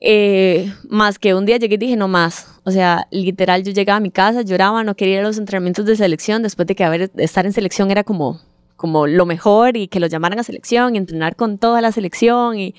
[0.00, 2.48] Eh, más que un día llegué y dije, no más.
[2.64, 5.86] O sea, literal, yo llegaba a mi casa, lloraba, no quería ir a los entrenamientos
[5.86, 8.40] de selección, después de que haber, estar en selección era como,
[8.76, 12.58] como lo mejor y que lo llamaran a selección y entrenar con toda la selección
[12.58, 12.74] y,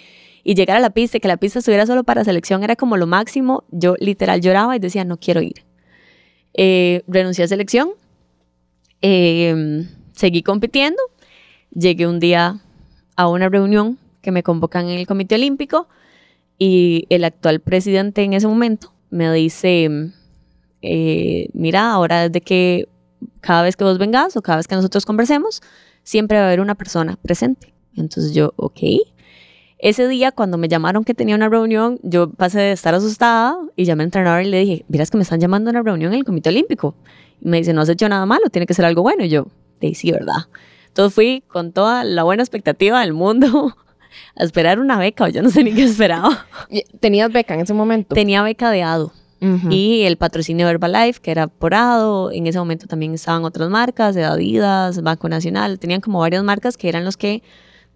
[0.48, 3.06] y llegar a la pista que la pista estuviera solo para selección era como lo
[3.06, 3.66] máximo.
[3.70, 5.66] Yo literal lloraba y decía, no quiero ir.
[6.54, 7.90] Eh, renuncié a selección,
[9.02, 11.02] eh, seguí compitiendo,
[11.74, 12.62] llegué un día
[13.18, 15.90] a una reunión que me convocan en el Comité Olímpico
[16.58, 19.90] y el actual presidente en ese momento me dice,
[20.82, 22.88] eh, mira, ahora desde que
[23.42, 25.62] cada vez que vos vengas o cada vez que nosotros conversemos,
[26.04, 27.74] siempre va a haber una persona presente.
[27.98, 28.80] Entonces yo, ok.
[29.80, 33.86] Ese día, cuando me llamaron que tenía una reunión, yo pasé de estar asustada y
[33.86, 36.20] llamé al entrenador y le dije, miras que me están llamando a una reunión en
[36.20, 36.96] el Comité Olímpico.
[37.42, 39.24] Y me dice, no has hecho nada malo, tiene que ser algo bueno.
[39.24, 39.48] Y yo,
[39.94, 40.48] sí, ¿verdad?
[40.88, 43.76] Entonces fui con toda la buena expectativa del mundo
[44.36, 46.48] a esperar una beca o yo no sé ni qué esperaba.
[47.00, 48.16] ¿Tenías beca en ese momento?
[48.16, 49.14] Tenía beca de ADO.
[49.70, 52.32] Y el patrocinio de Herbalife, que era por ADO.
[52.32, 55.78] En ese momento también estaban otras marcas, de Adidas, Banco Nacional.
[55.78, 57.44] Tenían como varias marcas que eran los que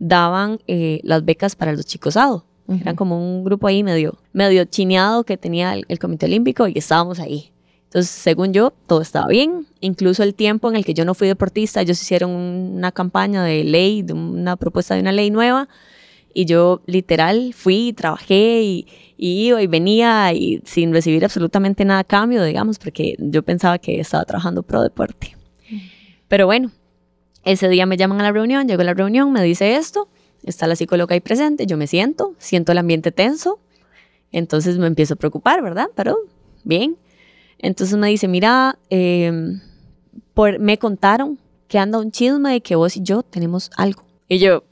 [0.02, 2.46] daban eh, las becas para los chicos ADO.
[2.68, 6.74] Eran como un grupo ahí medio, medio chineado que tenía el, el Comité Olímpico y
[6.78, 7.52] estábamos ahí.
[7.84, 9.68] Entonces, según yo, todo estaba bien.
[9.82, 13.66] Incluso el tiempo en el que yo no fui deportista, ellos hicieron una campaña de
[13.66, 15.68] ley, de una propuesta de una ley nueva
[16.34, 18.88] y yo literal fui, trabajé y,
[19.18, 24.00] iba y venía y sin recibir absolutamente nada a cambio, digamos, porque yo pensaba que
[24.00, 25.36] estaba trabajando pro deporte.
[26.28, 26.72] Pero bueno,
[27.44, 30.08] ese día me llaman a la reunión, llego a la reunión, me dice esto,
[30.44, 33.60] está la psicóloga ahí presente, yo me siento, siento el ambiente tenso,
[34.32, 35.90] entonces me empiezo a preocupar, ¿verdad?
[35.96, 36.18] Pero
[36.64, 36.98] bien.
[37.58, 39.62] Entonces me dice, mira, em,
[40.60, 44.04] me contaron que anda un chisme de que vos y yo tenemos algo.
[44.28, 44.64] Y yo,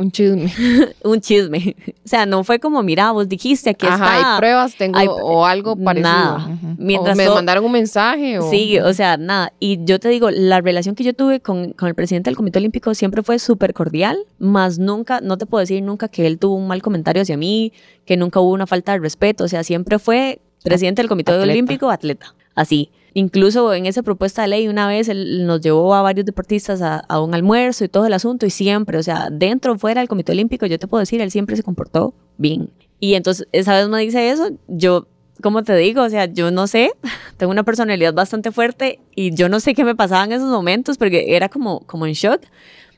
[0.00, 0.52] un chisme.
[1.04, 1.76] un chisme.
[2.04, 4.34] O sea, no fue como, mira, vos dijiste, aquí Ajá, está.
[4.34, 6.10] hay pruebas, tengo o algo parecido.
[6.10, 6.58] Nada.
[6.78, 8.38] Mientras o me mandaron un mensaje.
[8.38, 8.50] O...
[8.50, 9.52] Sí, o sea, nada.
[9.60, 12.58] Y yo te digo, la relación que yo tuve con, con el presidente del Comité
[12.58, 16.54] Olímpico siempre fue súper cordial, más nunca, no te puedo decir nunca que él tuvo
[16.54, 17.72] un mal comentario hacia mí,
[18.06, 19.44] que nunca hubo una falta de respeto.
[19.44, 21.52] O sea, siempre fue presidente del Comité Atleta.
[21.52, 22.34] Olímpico, atleta.
[22.54, 22.90] Así.
[23.14, 27.20] Incluso en esa propuesta de ley, una vez él nos llevó a varios deportistas a,
[27.20, 30.32] un almuerzo y todo el asunto, y siempre, o sea, dentro o fuera del Comité
[30.32, 32.70] Olímpico, yo te puedo decir, él siempre se comportó bien.
[33.00, 35.06] Y entonces, esa vez me dice eso, yo,
[35.42, 36.92] como te digo, o sea, yo no sé,
[37.36, 40.98] tengo una personalidad bastante fuerte y yo no sé qué me pasaba en esos momentos
[40.98, 42.42] porque era como, como en shock,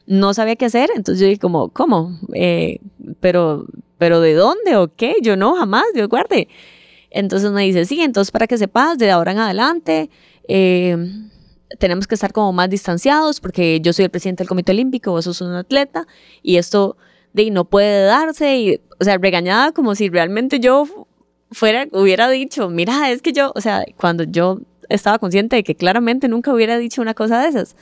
[0.06, 2.18] no sabía qué hacer, entonces yo dije como, ¿cómo?
[2.34, 2.80] Eh,
[3.20, 3.66] pero,
[3.98, 5.16] pero ¿de dónde o qué?
[5.22, 6.48] Yo no, jamás, Dios guarde.
[7.12, 10.10] Entonces me dice, sí, entonces para que sepas, de ahora en adelante,
[10.48, 10.96] eh,
[11.78, 15.24] tenemos que estar como más distanciados porque yo soy el presidente del Comité Olímpico, vos
[15.24, 16.06] sos un atleta
[16.42, 16.96] y esto
[17.32, 20.86] de no puede darse y, o sea, regañada como si realmente yo
[21.50, 25.74] fuera, hubiera dicho, mira, es que yo, o sea, cuando yo estaba consciente de que
[25.74, 27.76] claramente nunca hubiera dicho una cosa de esas.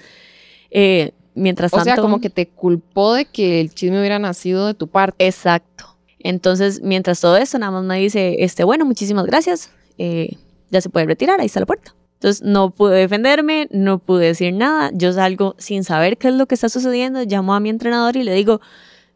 [0.71, 1.83] Eh, mientras tanto...
[1.83, 5.27] O sea, como que te culpó de que el chisme hubiera nacido de tu parte.
[5.27, 5.90] Exacto.
[6.21, 10.37] Entonces, mientras todo eso, nada más me dice, este, bueno, muchísimas gracias, eh,
[10.71, 11.95] ya se puede retirar, ahí está la puerta.
[12.15, 16.47] Entonces no pude defenderme, no pude decir nada, yo salgo sin saber qué es lo
[16.47, 18.61] que está sucediendo, llamo a mi entrenador y le digo,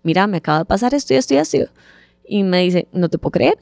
[0.02, 1.58] mira, me acaba de pasar esto y esto y esto.
[2.26, 3.58] Y me dice, no te puedo creer.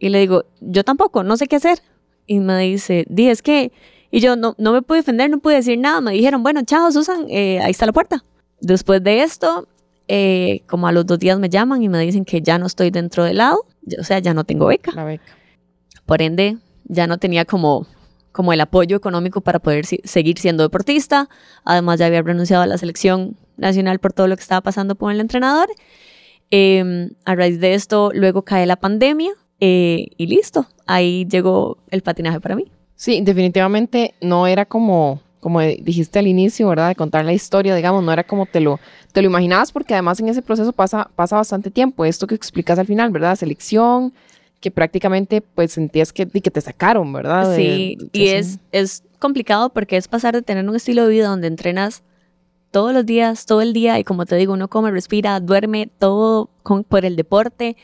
[0.00, 1.80] Y le digo, yo tampoco, no sé qué hacer.
[2.26, 3.70] Y me dice, di, es que...
[4.10, 6.00] Y yo no, no me pude defender, no pude decir nada.
[6.00, 8.24] Me dijeron, bueno, chao, Susan, eh, ahí está la puerta.
[8.60, 9.68] Después de esto,
[10.12, 12.90] eh, como a los dos días me llaman y me dicen que ya no estoy
[12.90, 13.64] dentro del lado,
[13.98, 14.90] o sea, ya no tengo beca.
[14.92, 15.24] La beca.
[16.04, 17.86] Por ende, ya no tenía como
[18.32, 21.28] como el apoyo económico para poder seguir siendo deportista.
[21.64, 25.12] Además, ya había renunciado a la selección nacional por todo lo que estaba pasando con
[25.12, 25.68] el entrenador.
[26.50, 30.66] Em, a raíz de esto, luego cae la pandemia eh, y listo.
[30.86, 32.70] Ahí llegó el patinaje para mí.
[32.94, 36.88] Sí, definitivamente no era como, como dijiste al inicio, ¿verdad?
[36.88, 38.78] De contar la historia, digamos, no era como te lo,
[39.12, 42.04] te lo imaginabas, porque además en ese proceso pasa, pasa bastante tiempo.
[42.04, 43.36] Esto que explicas al final, ¿verdad?
[43.36, 44.12] Selección,
[44.60, 47.56] que prácticamente pues sentías que, que te sacaron, ¿verdad?
[47.56, 51.46] sí, y es, es complicado porque es pasar de tener un estilo de vida donde
[51.46, 52.02] entrenas
[52.70, 56.50] todos los días, todo el día, y como te digo, uno come, respira, duerme, todo
[56.62, 57.76] con, por el deporte.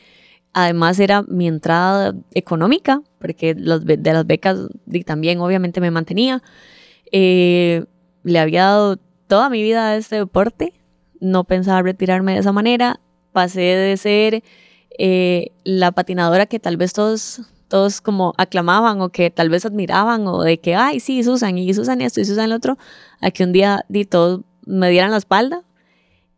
[0.52, 4.58] Además era mi entrada económica, porque los, de las becas
[5.04, 6.42] también obviamente me mantenía.
[7.10, 7.84] Eh,
[8.22, 10.72] le había dado toda mi vida a este deporte,
[11.20, 13.00] no pensaba retirarme de esa manera.
[13.32, 14.42] Pasé de ser
[14.98, 20.26] eh, la patinadora que tal vez todos, todos como aclamaban o que tal vez admiraban
[20.26, 22.78] o de que, ay, sí, Susan, y Susan esto y Susan lo otro,
[23.20, 25.62] a que un día di, todos me dieran la espalda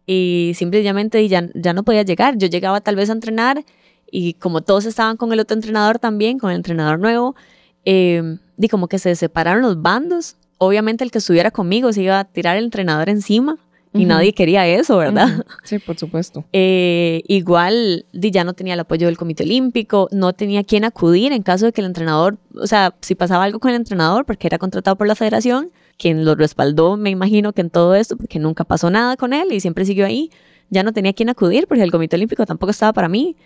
[0.06, 2.38] y simplemente ya, no podía llegar.
[2.38, 3.64] Yo llegaba tal vez a entrenar
[4.10, 7.36] y como todos estaban con el otro entrenador también, con el entrenador nuevo,
[7.84, 8.38] eh,
[8.70, 10.36] como que se separaron los bandos.
[10.56, 13.58] Obviamente el que estuviera conmigo se iba a tirar el entrenador encima
[13.92, 15.44] y nadie quería eso, ¿verdad?
[15.64, 16.44] Sí, por supuesto.
[16.52, 21.42] Eh, igual ya no tenía el apoyo del Comité Olímpico, no tenía quien acudir en
[21.42, 24.58] caso de que el entrenador, o sea, si pasaba algo con el entrenador, porque era
[24.58, 28.64] contratado por la federación, quien lo respaldó, me imagino que en todo esto, porque nunca
[28.64, 30.30] pasó nada con él y siempre siguió ahí,
[30.70, 33.36] ya no tenía quien acudir porque el Comité Olímpico tampoco estaba para mí.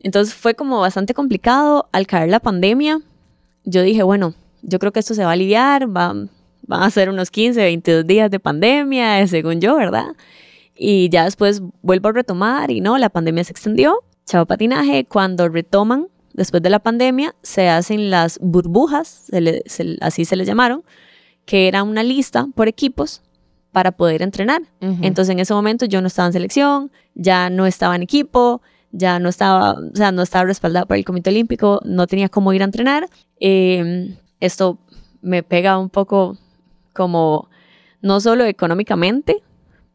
[0.00, 1.88] Entonces fue como bastante complicado.
[1.92, 3.00] Al caer la pandemia,
[3.64, 6.14] yo dije, bueno, yo creo que esto se va a aliviar, va,
[6.66, 10.16] van a ser unos 15, 22 días de pandemia, eh, según yo, ¿verdad?
[10.76, 14.02] Y ya después vuelvo a retomar y no, la pandemia se extendió.
[14.26, 19.30] Chavo patinaje, cuando retoman después de la pandemia, se hacen las burbujas,
[20.00, 20.82] así se les llamaron,
[21.44, 23.22] que era una lista por equipos
[23.72, 24.62] para poder entrenar.
[24.80, 29.18] Entonces en ese momento yo no estaba en selección, ya no estaba en equipo, ya
[29.18, 32.62] no estaba, o sea, no estaba respaldado por el Comité Olímpico, no tenía cómo ir
[32.62, 33.08] a entrenar.
[33.40, 34.78] Em, esto
[35.20, 36.38] me pega un poco
[36.94, 37.50] como
[38.00, 39.42] no solo económicamente,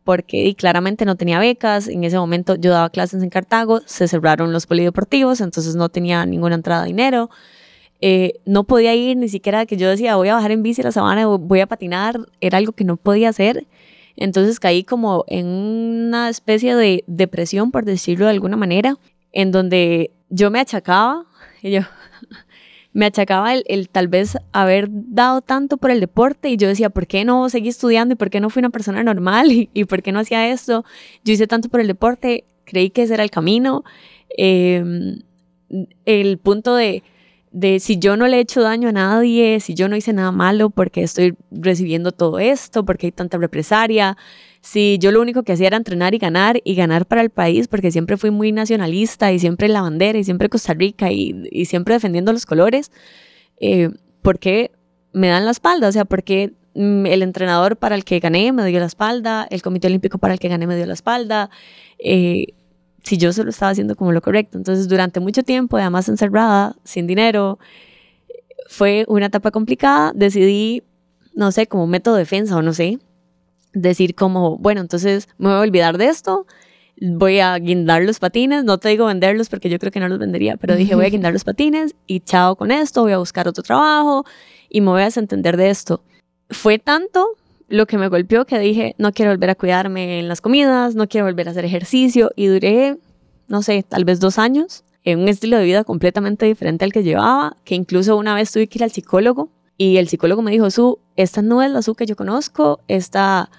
[0.03, 4.51] porque claramente no tenía becas, en ese momento yo daba clases en Cartago, se cerraron
[4.51, 7.29] los polideportivos, entonces no tenía ninguna entrada de dinero,
[8.01, 10.85] eh, no podía ir ni siquiera que yo decía voy a bajar en bici a
[10.85, 13.67] la sabana, voy a patinar, era algo que no podía hacer,
[14.15, 18.95] entonces caí como en una especie de depresión, por decirlo de alguna manera,
[19.31, 21.25] en donde yo me achacaba,
[21.61, 21.81] y yo,
[22.93, 27.07] me achacaba el, tal vez haber dado tanto por el deporte y yo decía, ¿por
[27.07, 30.11] qué no seguí estudiando y por qué no fui una persona normal y, por qué
[30.11, 30.83] no hacía esto?
[31.23, 33.83] Yo hice tanto por el deporte, creí que ese era el camino.
[34.37, 35.21] Em,
[36.05, 37.03] el punto de,
[37.51, 40.31] de si yo no le he hecho daño a nadie, si yo no hice nada
[40.31, 44.17] malo porque estoy recibiendo todo esto, porque hay tanta represaria,
[44.61, 47.67] si yo lo único que hacía era entrenar y ganar y ganar para el país,
[47.67, 51.93] porque siempre fui muy nacionalista y siempre la bandera y siempre Costa Rica y, siempre
[51.93, 52.91] defendiendo los colores,
[53.59, 53.89] eh,
[54.21, 54.71] ¿por qué
[55.13, 55.87] me dan la espalda?
[55.87, 59.47] O sea, ¿por qué mm, el entrenador para el que gané me dio la espalda,
[59.49, 61.49] el comité olímpico para el que gané me dio la espalda,
[61.97, 62.47] eh,
[63.03, 64.57] si yo solo estaba haciendo como lo correcto.
[64.57, 67.59] Entonces, durante mucho tiempo, además encerrada, sin dinero,
[68.67, 70.83] fue una etapa complicada, decidí,
[71.33, 72.99] no sé, como método de defensa o no sé,
[73.73, 76.45] decir como, bueno, entonces me voy a olvidar de esto,
[77.01, 80.19] voy a guindar los patines, no te digo venderlos porque yo creo que no los
[80.19, 83.47] vendería, pero dije voy a guindar los patines y chao con esto, voy a buscar
[83.47, 84.25] otro trabajo
[84.69, 86.03] y me voy a desentender de esto.
[86.49, 87.27] Fue tanto
[87.67, 91.07] lo que me golpeó que dije, no quiero volver a cuidarme en las comidas, no
[91.07, 92.97] quiero volver a hacer ejercicio y duré,
[93.47, 97.03] no sé, tal vez dos años en un estilo de vida completamente diferente al que
[97.03, 100.69] llevaba, que incluso una vez tuve que ir al psicólogo Y el psicólogo me dijo,
[100.71, 103.49] Su, esta no es la Su que yo conozco, esta...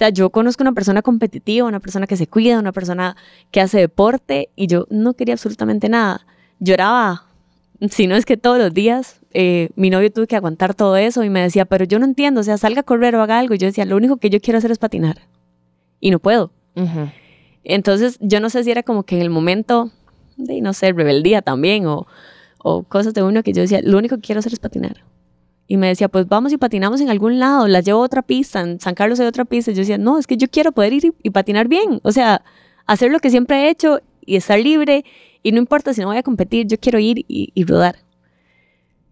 [0.00, 3.18] O sea, yo conozco una persona competitiva, una persona que se cuida, una persona
[3.50, 6.26] que hace deporte y yo no quería absolutamente nada.
[6.58, 7.26] Lloraba,
[7.90, 11.22] si no es que todos los días, eh, mi novio tuve que aguantar todo eso
[11.22, 13.52] y me decía, pero yo no entiendo, o sea, salga a correr o haga algo.
[13.52, 15.18] Y yo decía, lo único que yo quiero hacer es patinar
[16.00, 16.50] y no puedo.
[17.62, 19.90] Entonces, yo no sé si era como que en el momento
[20.38, 22.06] de, no sé, rebeldía también o,
[22.56, 25.04] o cosas de uno que yo decía, lo único que quiero hacer es patinar.
[25.70, 28.60] Y me decía, pues vamos y patinamos en algún lado, la llevo a otra pista,
[28.60, 29.70] en San Carlos hay otra pista.
[29.70, 32.00] Y yo decía, no, es que yo quiero poder ir y, patinar bien.
[32.02, 32.42] O sea,
[32.86, 35.04] hacer lo que siempre he hecho y estar libre.
[35.44, 37.98] Y no importa si no voy a competir, yo quiero ir y, y rodar.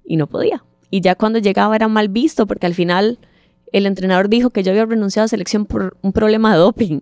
[0.05, 0.65] Y no podía.
[0.91, 3.21] Y ya cuando llegaba era mal visto porque al final
[3.71, 6.99] el entrenador dijo que yo había renunciado a selección por un problema de doping.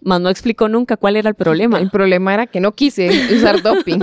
[0.00, 1.78] Más no explicó nunca cuál era el problema.
[1.78, 4.00] El problema era que no quise usar doping.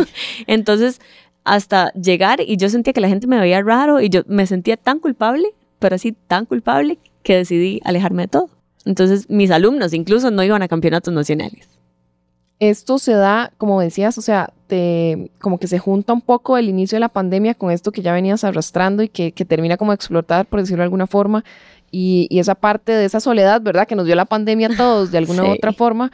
[0.47, 1.01] Entonces,
[1.43, 4.77] hasta llegar y yo sentía que la gente me veía raro y yo me sentía
[4.77, 8.49] tan culpable, pero así tan culpable que decidí alejarme de todo.
[8.85, 11.69] Entonces mis alumnos incluso no iban a campeonatos nacionales.
[12.59, 16.69] Esto se da, como decías, o sea, te, como que se junta un poco el
[16.69, 19.95] inicio de la pandemia con esto que ya venías arrastrando y que, termina como a
[19.95, 21.43] explotar, por decirlo de alguna forma,
[21.91, 23.85] y, esa parte de esa soledad, ¿verdad?
[23.85, 26.11] Que nos dio la pandemia a todos de alguna u otra forma,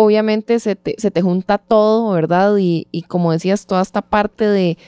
[0.00, 2.56] obviamente se te, se te junta todo, ¿verdad?
[2.56, 4.78] Y, y, como decías, toda esta parte de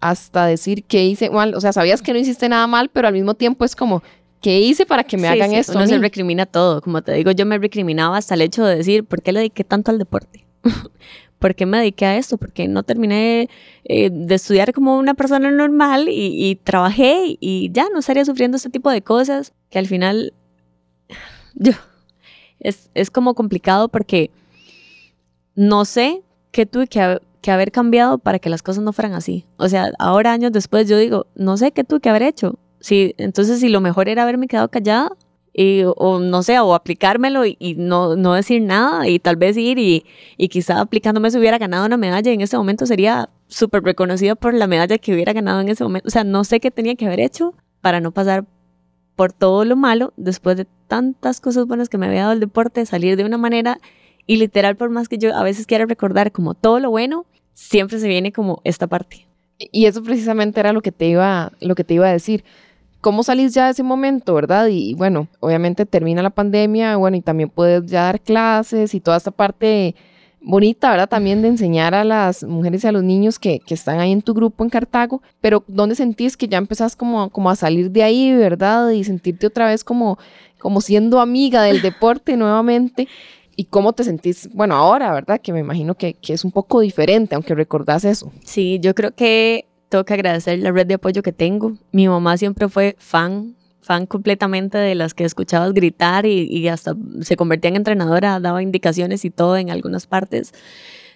[0.00, 3.14] hasta decir que hice mal, o sea, sabías que no hiciste nada mal, pero al
[3.14, 4.02] mismo tiempo es como,
[4.42, 5.74] ¿qué hice para que me hagan esto?
[5.76, 9.04] Uno se recrimina todo, como te digo, yo me recriminaba hasta el hecho de decir,
[9.04, 10.44] ¿por qué le dediqué tanto al deporte?
[11.38, 12.36] ¿Por qué me dediqué a esto?
[12.36, 13.48] Porque no terminé
[13.84, 18.56] eh, de estudiar como una persona normal y, y trabajé y ya no estaría sufriendo
[18.56, 20.32] este tipo de cosas que al final
[21.54, 21.72] yo
[22.58, 24.30] es, es como complicado porque
[25.56, 27.00] no sé qué tuve que,
[27.50, 29.46] haber cambiado para que las cosas no fueran así.
[29.56, 32.58] O sea, ahora años después yo digo, no sé qué tuve que haber hecho.
[32.80, 35.12] Sí, entonces si lo mejor era haberme quedado callada
[35.52, 39.78] y, o no sé, o aplicármelo y, no, no, decir nada y tal vez ir
[39.78, 40.04] y,
[40.36, 44.52] y quizá aplicándome se hubiera ganado una medalla en ese momento sería súper reconocida por
[44.52, 46.08] la medalla que hubiera ganado en ese momento.
[46.08, 48.44] O sea, no sé qué tenía que haber hecho para no pasar
[49.14, 52.84] por todo lo malo después de tantas cosas buenas que me había dado el deporte,
[52.86, 53.78] salir de una manera
[54.26, 57.98] y literal, por más que yo a veces quiera recordar como todo lo bueno, siempre
[57.98, 59.26] se viene como esta parte.
[59.58, 62.44] Y eso precisamente era lo que te iba, lo que te iba a decir.
[63.00, 64.66] ¿Cómo salís ya de ese momento, verdad?
[64.66, 69.16] Y bueno, obviamente termina la pandemia, bueno, y también puedes ya dar clases y toda
[69.16, 69.94] esta parte
[70.40, 71.08] bonita, ¿verdad?
[71.08, 74.22] También de enseñar a las mujeres y a los niños que, que, están ahí en
[74.22, 78.02] tu grupo en Cartago, pero ¿dónde sentís que ya empezás como, como a salir de
[78.02, 78.90] ahí, ¿verdad?
[78.90, 80.18] Y sentirte otra vez como,
[80.58, 83.08] como siendo amiga del deporte nuevamente
[83.56, 85.40] ¿Y cómo te sentís, bueno, ahora, verdad?
[85.40, 88.30] Que me imagino que, que, es un poco diferente, aunque recordás eso.
[88.44, 91.72] Sí, yo creo que tengo que agradecer la red de apoyo que tengo.
[91.90, 96.94] Mi mamá siempre fue fan, fan completamente de las que escuchabas gritar y, y hasta
[97.22, 100.52] se convertía en entrenadora, daba indicaciones y todo en algunas partes.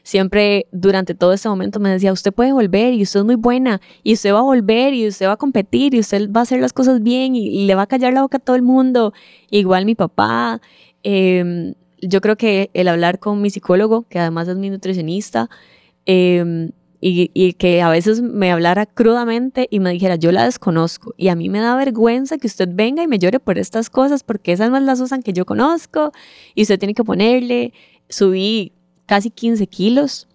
[0.02, 3.82] Siempre durante todo ese momento me decía, usted puede volver y usted es muy buena
[4.02, 6.60] y usted va a volver y usted va a competir y usted va a hacer
[6.60, 9.12] las cosas bien y, le va a callar la boca a todo el mundo.
[9.50, 10.62] Igual mi papá.
[11.02, 15.50] Eh, yo creo que el hablar con mi psicólogo, que además es mi nutricionista,
[16.06, 21.28] em, y, que a veces me hablara crudamente y me dijera, yo la desconozco y
[21.28, 24.52] a mí me da vergüenza que usted venga y me llore por estas cosas porque
[24.52, 26.12] esas más las usan que yo conozco
[26.54, 27.72] y usted tiene que ponerle,
[28.08, 28.72] subí
[29.06, 30.28] casi 15 kilos.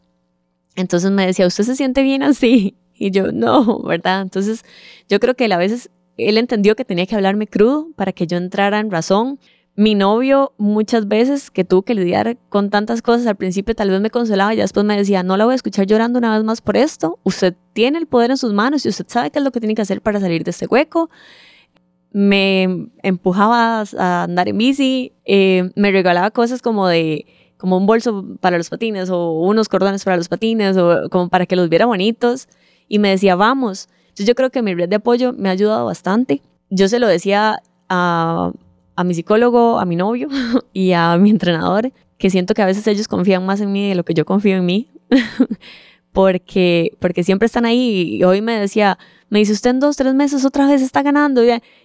[0.76, 2.76] Entonces me decía, ¿usted se siente bien así?
[2.98, 4.22] Y yo, no, ¿verdad?
[4.22, 4.64] Entonces
[5.10, 8.26] yo creo que él a veces, él entendió que tenía que hablarme crudo para que
[8.26, 9.38] yo entrara en razón
[9.76, 14.00] mi novio muchas veces que tuvo que lidiar con tantas cosas al principio tal vez
[14.00, 16.62] me consolaba y después me decía, no la voy a escuchar llorando una vez más
[16.62, 19.52] por esto, usted tiene el poder en sus manos y usted sabe qué es lo
[19.52, 21.10] que tiene que hacer para salir de este hueco.
[22.12, 27.26] Me empujaba a andar en bici, eh, me regalaba cosas como de
[27.58, 31.46] como un bolso para los patines o unos cordones para los patines o como para
[31.46, 32.48] que los viera bonitos
[32.88, 33.90] y me decía, vamos.
[34.04, 36.42] Entonces yo creo que mi red de apoyo me ha ayudado bastante.
[36.70, 38.52] Yo se lo decía a,
[38.96, 40.30] a mi psicólogo, a mi novio
[40.74, 43.96] y a mi entrenador, que siento que a veces ellos confían más en mí de
[43.96, 44.90] lo que yo confío en mí,
[46.14, 48.16] porque, porque siempre están ahí.
[48.16, 48.98] Y hoy me decía,
[49.30, 51.42] me dice, usted en dos, tres meses otra vez está ganando.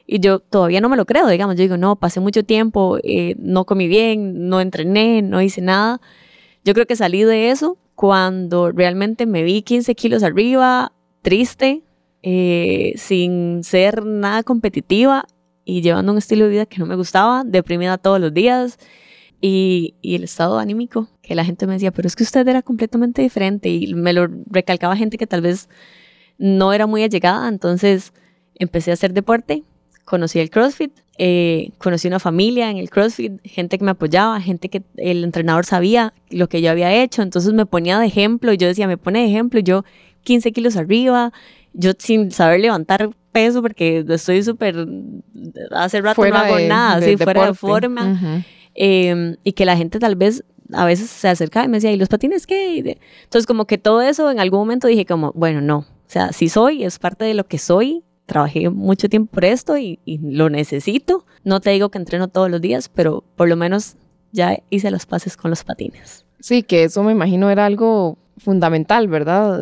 [0.07, 1.57] Y yo todavía no me lo creo, digamos.
[1.57, 6.01] Yo digo, no, pasé mucho tiempo, eh, no comí bien, no entrené, no hice nada.
[6.65, 10.93] Yo creo que salí de eso cuando realmente me vi 15 kilos arriba,
[11.23, 11.83] triste,
[12.23, 15.27] eh, sin ser nada competitiva
[15.71, 18.79] y llevando un estilo de vida que no me gustaba, deprimida todos los días.
[19.43, 22.61] Y, y, el estado anímico, que la gente me decía, pero es que usted era
[22.61, 25.71] completamente diferente y me lo recalcaba gente que tal vez
[26.37, 28.13] no era muy allegada, entonces
[28.57, 29.63] empecé a hacer deporte,
[30.05, 34.69] conocí el CrossFit, eh, conocí una familia en el CrossFit, gente que me apoyaba, gente
[34.69, 38.67] que el entrenador sabía lo que yo había hecho, entonces me ponía de ejemplo, yo
[38.67, 39.85] decía, me pone de ejemplo, yo
[40.25, 41.33] 15 kilos arriba,
[41.73, 44.87] yo sin saber levantar peso porque estoy súper,
[45.71, 50.17] hace rato no hago nada, así, fuera de forma, em, y que la gente tal
[50.17, 52.79] vez a veces se acercaba y me decía, ¿y los patines qué?
[53.25, 56.49] Entonces como que todo eso en algún momento dije como, bueno, no, o sea, si
[56.49, 61.27] soy, es parte de lo que soy, trabajé mucho tiempo por esto y, lo necesito.
[61.43, 63.97] No te digo que entreno todos los días, pero por lo menos
[64.31, 66.25] ya hice las paces con los patines.
[66.39, 69.61] Sí, que eso me imagino era algo fundamental, ¿verdad?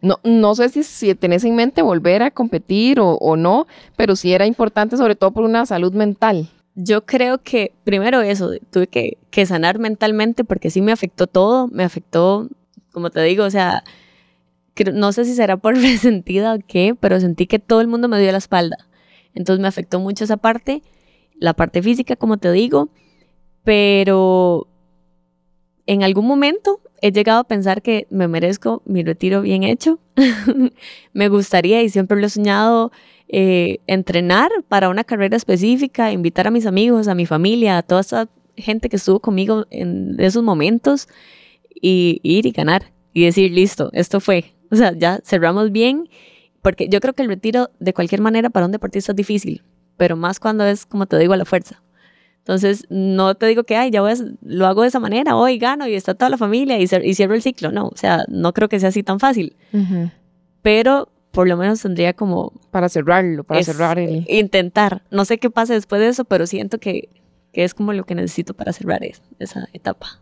[0.00, 3.66] no, no sé si, si tenés en mente volver a competir o, o, no,
[3.96, 6.48] pero sí era importante sobre todo por una salud mental.
[6.74, 11.68] Yo creo que primero eso, tuve que, que sanar mentalmente porque sí me afectó todo,
[11.68, 12.48] me afectó,
[12.92, 13.82] como te digo, o sea,
[14.94, 18.20] no sé si será por resentida o qué, pero sentí que todo el mundo me
[18.20, 18.76] dio la espalda.
[19.34, 20.82] Entonces me afectó mucho esa parte,
[21.34, 22.88] la parte física, como te digo,
[23.64, 24.66] pero
[25.90, 29.98] en algún momento he llegado a pensar que me merezco mi retiro bien hecho.
[31.12, 32.92] me gustaría y siempre lo he soñado
[33.26, 38.02] eh, entrenar para una carrera específica, invitar a mis amigos, a mi familia, a toda
[38.02, 41.08] esa gente que estuvo conmigo en esos momentos
[41.74, 46.08] y ir y ganar y decir, listo, esto fue, o sea, ya cerramos bien,
[46.62, 49.64] porque yo creo que el retiro de cualquier manera para un deportista es difícil,
[49.96, 51.82] pero más cuando es, como te digo, a la fuerza.
[52.40, 55.58] Entonces, no te digo que, ay, ya voy a, lo hago de esa manera, hoy
[55.58, 57.70] gano y está toda la familia y, cierro el ciclo.
[57.70, 59.56] No, o sea, no creo que sea así tan fácil.
[60.62, 62.52] Pero por lo menos tendría como...
[62.70, 64.24] Para cerrarlo, para cerrar el...
[64.28, 65.02] Intentar.
[65.10, 67.08] No sé qué pasa después de eso, pero siento que,
[67.52, 69.02] que es como lo que necesito para cerrar
[69.38, 70.20] esa etapa.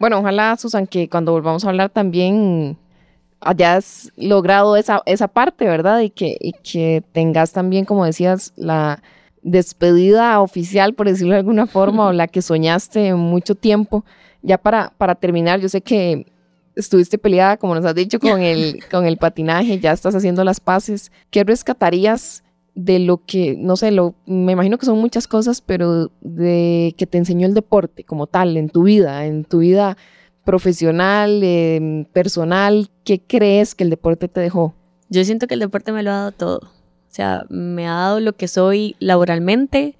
[0.00, 2.78] Bueno, ojalá, Susan, que cuando volvamos a hablar también
[3.40, 6.00] hayas logrado esa, esa parte, ¿verdad?
[6.00, 9.02] Y que, y que tengas también, como decías, la
[9.42, 14.04] despedida oficial, por decirlo de alguna forma, o la que soñaste mucho tiempo.
[14.42, 16.26] Ya para, para terminar, yo sé que
[16.76, 20.60] estuviste peleada, como nos has dicho, con el, con el patinaje, ya estás haciendo las
[20.60, 21.10] paces.
[21.30, 26.12] ¿Qué rescatarías de lo que, no sé, lo, me imagino que son muchas cosas, pero
[26.20, 29.96] de que te enseñó el deporte como tal, en tu vida, en tu vida
[30.44, 34.74] profesional, em, personal, ¿qué crees que el deporte te dejó?
[35.08, 36.60] Yo siento que el deporte me lo ha dado todo.
[37.10, 39.96] O sea, me ha dado lo que soy laboralmente,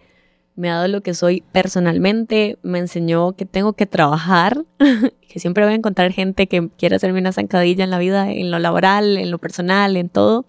[0.57, 4.65] me ha dado lo que soy personalmente, me enseñó que tengo que trabajar,
[5.29, 8.51] que siempre voy a encontrar gente que quiere hacerme una zancadilla en la vida, en
[8.51, 10.47] lo laboral, en lo personal, en todo,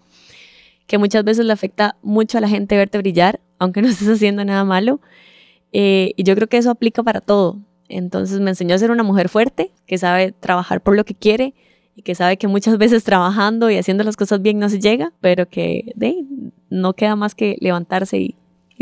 [0.86, 4.44] que muchas veces le afecta mucho a la gente verte brillar, aunque no estés haciendo
[4.44, 5.00] nada malo.
[5.72, 7.58] Eh, y yo creo que eso aplica para todo.
[7.88, 11.54] Entonces me enseñó a ser una mujer fuerte, que sabe trabajar por lo que quiere
[11.96, 15.12] y que sabe que muchas veces trabajando y haciendo las cosas bien no se llega,
[15.20, 16.24] pero que de,
[16.70, 18.36] no queda más que levantarse y,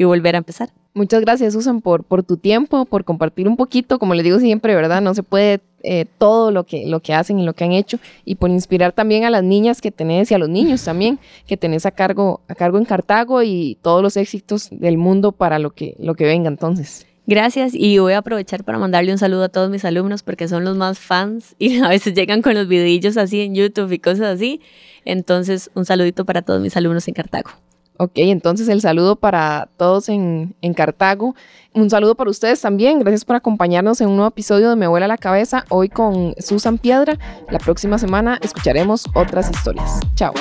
[0.05, 0.71] volver a empezar.
[0.95, 3.99] Muchas gracias, Susan, por, por tu tiempo, por compartir un poquito.
[3.99, 5.01] Como les digo siempre, ¿verdad?
[5.01, 7.99] No se puede eh, todo lo que, lo que hacen y lo que han hecho
[8.25, 11.57] y por inspirar también a las niñas que tenés y a los niños también que
[11.57, 15.71] tenés a cargo, a cargo en Cartago y todos los éxitos del mundo para lo
[15.71, 17.08] que, lo que venga entonces.
[17.29, 20.64] Gracias y voy a aprovechar para mandarle un saludo a todos mis alumnos porque son
[20.64, 24.37] los más fans y a veces llegan con los videillos así en YouTube y cosas
[24.37, 24.62] así.
[25.05, 27.51] Entonces, un saludito para todos mis alumnos en Cartago.
[27.99, 31.35] Ok, entonces el saludo para todos en, en, Cartago.
[31.74, 32.99] Un saludo para ustedes también.
[33.01, 35.66] Gracias por acompañarnos en un nuevo episodio de Me Vuela la Cabeza.
[35.68, 37.18] Hoy con Susan Piedra.
[37.51, 40.01] La próxima semana escucharemos otras historias.
[40.14, 40.33] Chao.